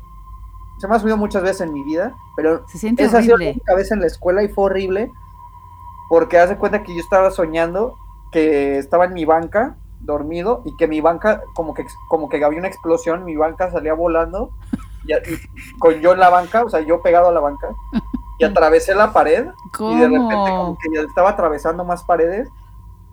[0.78, 3.50] se me ha subido muchas veces en mi vida, pero se siente esa sido la
[3.50, 5.10] única vez en la escuela y fue horrible
[6.08, 7.96] porque hace cuenta que yo estaba soñando
[8.32, 12.58] que estaba en mi banca dormido y que mi banca como que como que había
[12.58, 14.50] una explosión, mi banca salía volando
[15.04, 17.68] y, con yo en la banca, o sea, yo pegado a la banca
[18.38, 22.48] y atravesé la pared y de repente como que ya estaba atravesando más paredes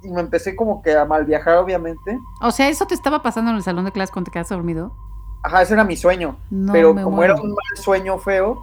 [0.03, 2.20] y me empecé como que a mal viajar obviamente.
[2.41, 4.93] O sea, eso te estaba pasando en el salón de clases cuando te quedaste dormido.
[5.46, 6.38] Ajá, ese era mi sueño.
[6.72, 8.60] pero como era un mal sueño feo,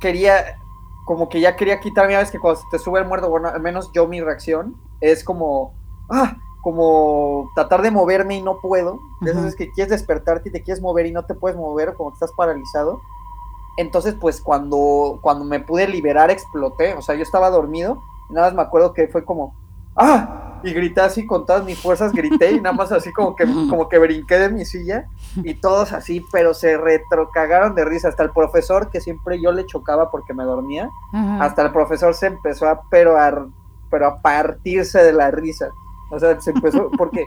[0.00, 0.58] quería,
[1.04, 3.60] como que ya quería quitarme, a veces que cuando te sube el muerto, bueno, al
[3.60, 5.74] menos yo mi reacción es como,
[6.08, 9.00] ah, como tratar de moverme y no puedo.
[9.20, 12.10] Entonces es que quieres despertarte y te quieres mover y no te puedes mover, como
[12.10, 13.00] que estás paralizado.
[13.76, 16.94] Entonces, pues cuando, cuando me pude liberar, exploté.
[16.94, 19.54] O sea, yo estaba dormido y nada más me acuerdo que fue como,
[19.96, 23.44] ah, y grité así con todas mis fuerzas, grité y nada más así como que,
[23.70, 25.06] como que brinqué de mi silla
[25.36, 28.08] y todos así, pero se retrocagaron de risa.
[28.08, 30.90] Hasta el profesor, que siempre yo le chocaba porque me dormía,
[31.40, 33.46] hasta el profesor se empezó a, pero a,
[33.90, 35.70] pero a partirse de la risa.
[36.10, 37.26] O sea, se empezó, porque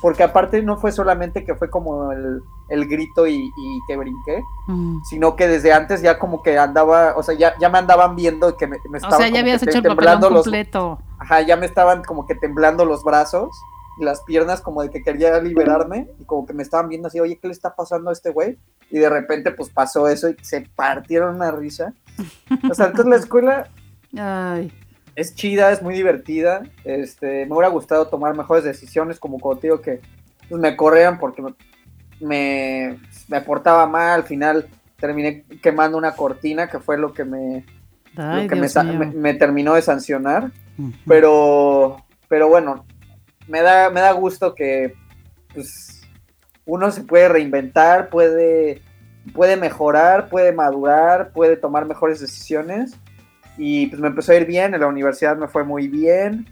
[0.00, 2.42] porque aparte no fue solamente que fue como el,
[2.88, 3.52] grito y,
[3.86, 4.42] que brinqué,
[5.04, 8.56] sino que desde antes ya como que andaba, o sea, ya, ya me andaban viendo
[8.56, 9.16] que me, me estaban...
[9.16, 10.98] O sea, ya habías hecho el papelón completo.
[11.18, 13.50] Ajá, ya me estaban como que temblando los brazos
[13.98, 17.20] y las piernas como de que quería liberarme y como que me estaban viendo así,
[17.20, 18.58] oye, ¿qué le está pasando a este güey?
[18.90, 21.92] Y de repente pues pasó eso y se partieron una risa.
[22.70, 23.68] O sea, entonces la escuela...
[24.16, 24.72] Ay
[25.20, 26.62] es chida, es muy divertida.
[26.82, 30.00] Este, me hubiera gustado tomar mejores decisiones, como cuando digo que
[30.48, 31.42] pues, me corrían porque
[32.20, 32.98] me,
[33.28, 34.20] me, portaba mal.
[34.20, 34.66] Al final
[34.98, 37.66] terminé quemando una cortina, que fue lo que me,
[39.14, 40.50] me, terminó de sancionar.
[41.06, 42.86] Pero, pero bueno,
[43.46, 44.94] me da, me da gusto que
[45.52, 46.00] pues,
[46.64, 48.80] uno se puede reinventar, puede,
[49.34, 52.96] puede mejorar, puede madurar, puede tomar mejores decisiones
[53.56, 56.46] y pues me empezó a ir bien, en la universidad me fue muy bien,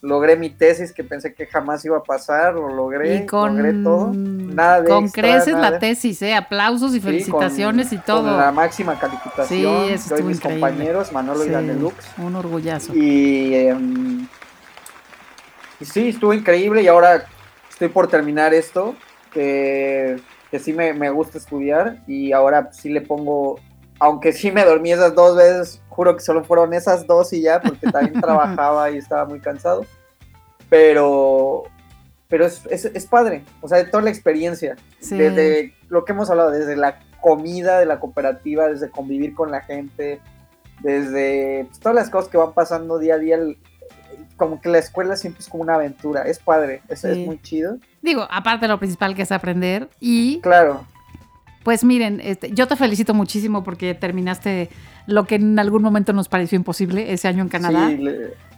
[0.00, 3.72] logré mi tesis que pensé que jamás iba a pasar, lo logré, y con, logré
[3.82, 4.12] todo.
[4.14, 6.34] Nada de con creces la tesis, ¿eh?
[6.34, 8.22] aplausos y felicitaciones y todo.
[8.22, 9.48] Con la máxima calificación.
[9.48, 11.94] Sí, eso Yo y mis compañeros, Manolo y Danelux.
[12.18, 12.92] Un orgullazo.
[12.94, 14.26] Em,
[15.80, 17.24] y, sí, estuvo increíble y ahora
[17.68, 18.94] estoy por terminar esto,
[19.32, 20.20] que,
[20.50, 23.60] que sí me, me gusta estudiar y ahora sí le pongo
[23.98, 27.60] aunque sí me dormí esas dos veces, juro que solo fueron esas dos y ya,
[27.60, 29.84] porque también trabajaba y estaba muy cansado.
[30.68, 31.64] Pero,
[32.28, 36.50] pero es, es, padre, o sea, de toda la experiencia, desde lo que hemos hablado,
[36.50, 40.20] desde la comida de la cooperativa, desde convivir con la gente,
[40.80, 43.38] desde pues, todas las cosas que van pasando día a día,
[44.36, 47.78] como que la escuela siempre es como una aventura, es padre, es, es muy chido.
[48.02, 50.40] Digo, aparte lo principal que es aprender y...
[50.42, 50.84] Claro
[51.68, 54.70] pues miren, este, yo te felicito muchísimo porque terminaste
[55.04, 57.90] lo que en algún momento nos pareció imposible ese año en Canadá.
[57.90, 57.98] Sí,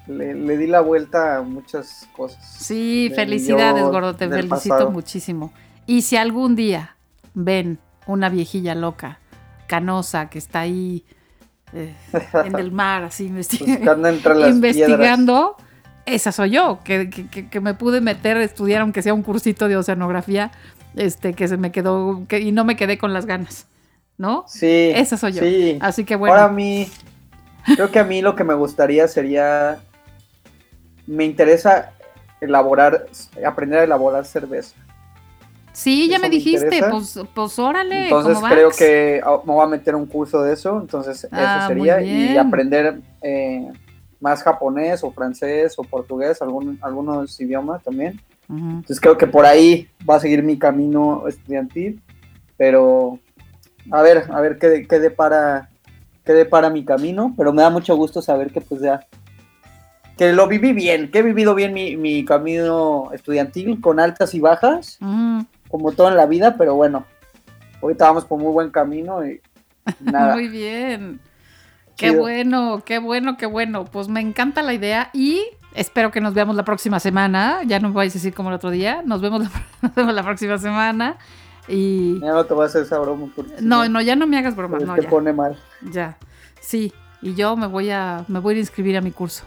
[0.06, 2.38] le, di la vuelta a muchas cosas.
[2.48, 5.52] Sí, felicidades, gordo, te felicito muchísimo.
[5.88, 6.94] Y si algún día
[7.34, 9.18] ven una viejilla loca,
[9.66, 11.04] canosa, que está ahí
[11.72, 11.96] eh,
[12.44, 13.26] en el mar, así
[14.48, 15.56] investigando,
[16.06, 19.76] esa soy yo, que, que, me pude meter a estudiar, aunque sea un cursito de
[19.76, 20.52] oceanografía
[20.96, 23.66] este, que se me quedó, que, y no me quedé con las ganas,
[24.18, 24.44] ¿no?
[24.48, 24.92] Sí.
[24.94, 25.42] Esa soy yo.
[25.42, 25.78] Sí.
[25.80, 26.34] Así que bueno.
[26.34, 26.88] Ahora a mí,
[27.74, 29.80] creo que a mí lo que me gustaría sería,
[31.06, 31.92] me interesa
[32.40, 33.06] elaborar,
[33.44, 34.74] aprender a elaborar cerveza.
[35.72, 38.04] Sí, ya me dijiste, pues, pues órale.
[38.04, 41.66] Entonces creo que ah, me voy a meter un curso de eso, entonces eso ah,
[41.68, 43.70] sería, y aprender eh,
[44.18, 48.20] más japonés o francés o portugués, algún, algunos idiomas también.
[48.50, 52.02] Entonces creo que por ahí va a seguir mi camino estudiantil,
[52.56, 53.20] pero
[53.92, 55.70] a ver, a ver qué, qué depara,
[56.24, 59.06] qué depara mi camino, pero me da mucho gusto saber que pues ya,
[60.20, 64.98] que lo viví bien, que he vivido bien mi, camino estudiantil con altas y bajas,
[65.70, 67.06] como todo en la vida, pero bueno,
[67.80, 69.40] ahorita vamos por muy buen camino y
[70.00, 70.34] nada.
[70.34, 71.20] muy bien.
[71.96, 73.86] Qué bueno, qué bueno, qué bueno.
[73.86, 75.42] Pues me encanta la idea y
[75.74, 77.62] Espero que nos veamos la próxima semana.
[77.64, 79.02] Ya no me vais a decir como el otro día.
[79.04, 79.42] Nos vemos
[79.96, 81.16] la, la próxima semana.
[81.68, 82.18] Y...
[82.20, 83.28] Ya no te voy a hacer esa broma.
[83.60, 84.78] No, no, ya no me hagas broma.
[84.78, 85.56] No, te pone mal.
[85.90, 86.18] Ya.
[86.60, 86.92] Sí.
[87.22, 89.44] Y yo me voy a, me voy a inscribir a mi curso.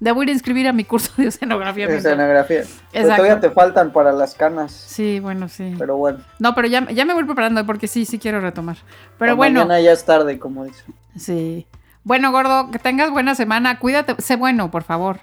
[0.00, 1.86] Me voy a inscribir a mi curso de oceanografía.
[1.86, 2.64] De oceanografía.
[2.92, 4.72] todavía te faltan para las canas.
[4.72, 5.74] Sí, bueno, sí.
[5.78, 6.20] Pero bueno.
[6.38, 8.78] No, pero ya, ya me voy preparando porque sí, sí quiero retomar.
[9.18, 9.60] Pero bueno.
[9.60, 10.82] Mañana ya es tarde, como dice.
[11.16, 11.66] Sí.
[12.02, 13.78] Bueno, gordo, que tengas buena semana.
[13.78, 15.20] Cuídate, sé bueno, por favor.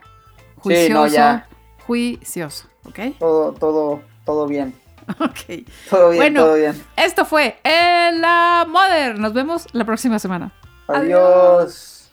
[0.67, 1.07] Juicioso.
[1.07, 1.47] ya.
[1.85, 2.99] Juicioso, ¿ok?
[3.19, 4.73] Todo, todo, todo bien.
[5.19, 5.63] Ok.
[5.89, 6.83] Todo bien, todo bien.
[6.97, 9.17] Esto fue En la Mother.
[9.17, 10.51] Nos vemos la próxima semana.
[10.87, 12.11] Adiós.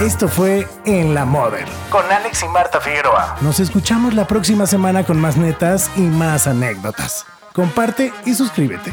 [0.00, 3.36] Esto fue En la Mother con Alex y Marta Figueroa.
[3.40, 7.26] Nos escuchamos la próxima semana con más netas y más anécdotas.
[7.52, 8.92] Comparte y suscríbete.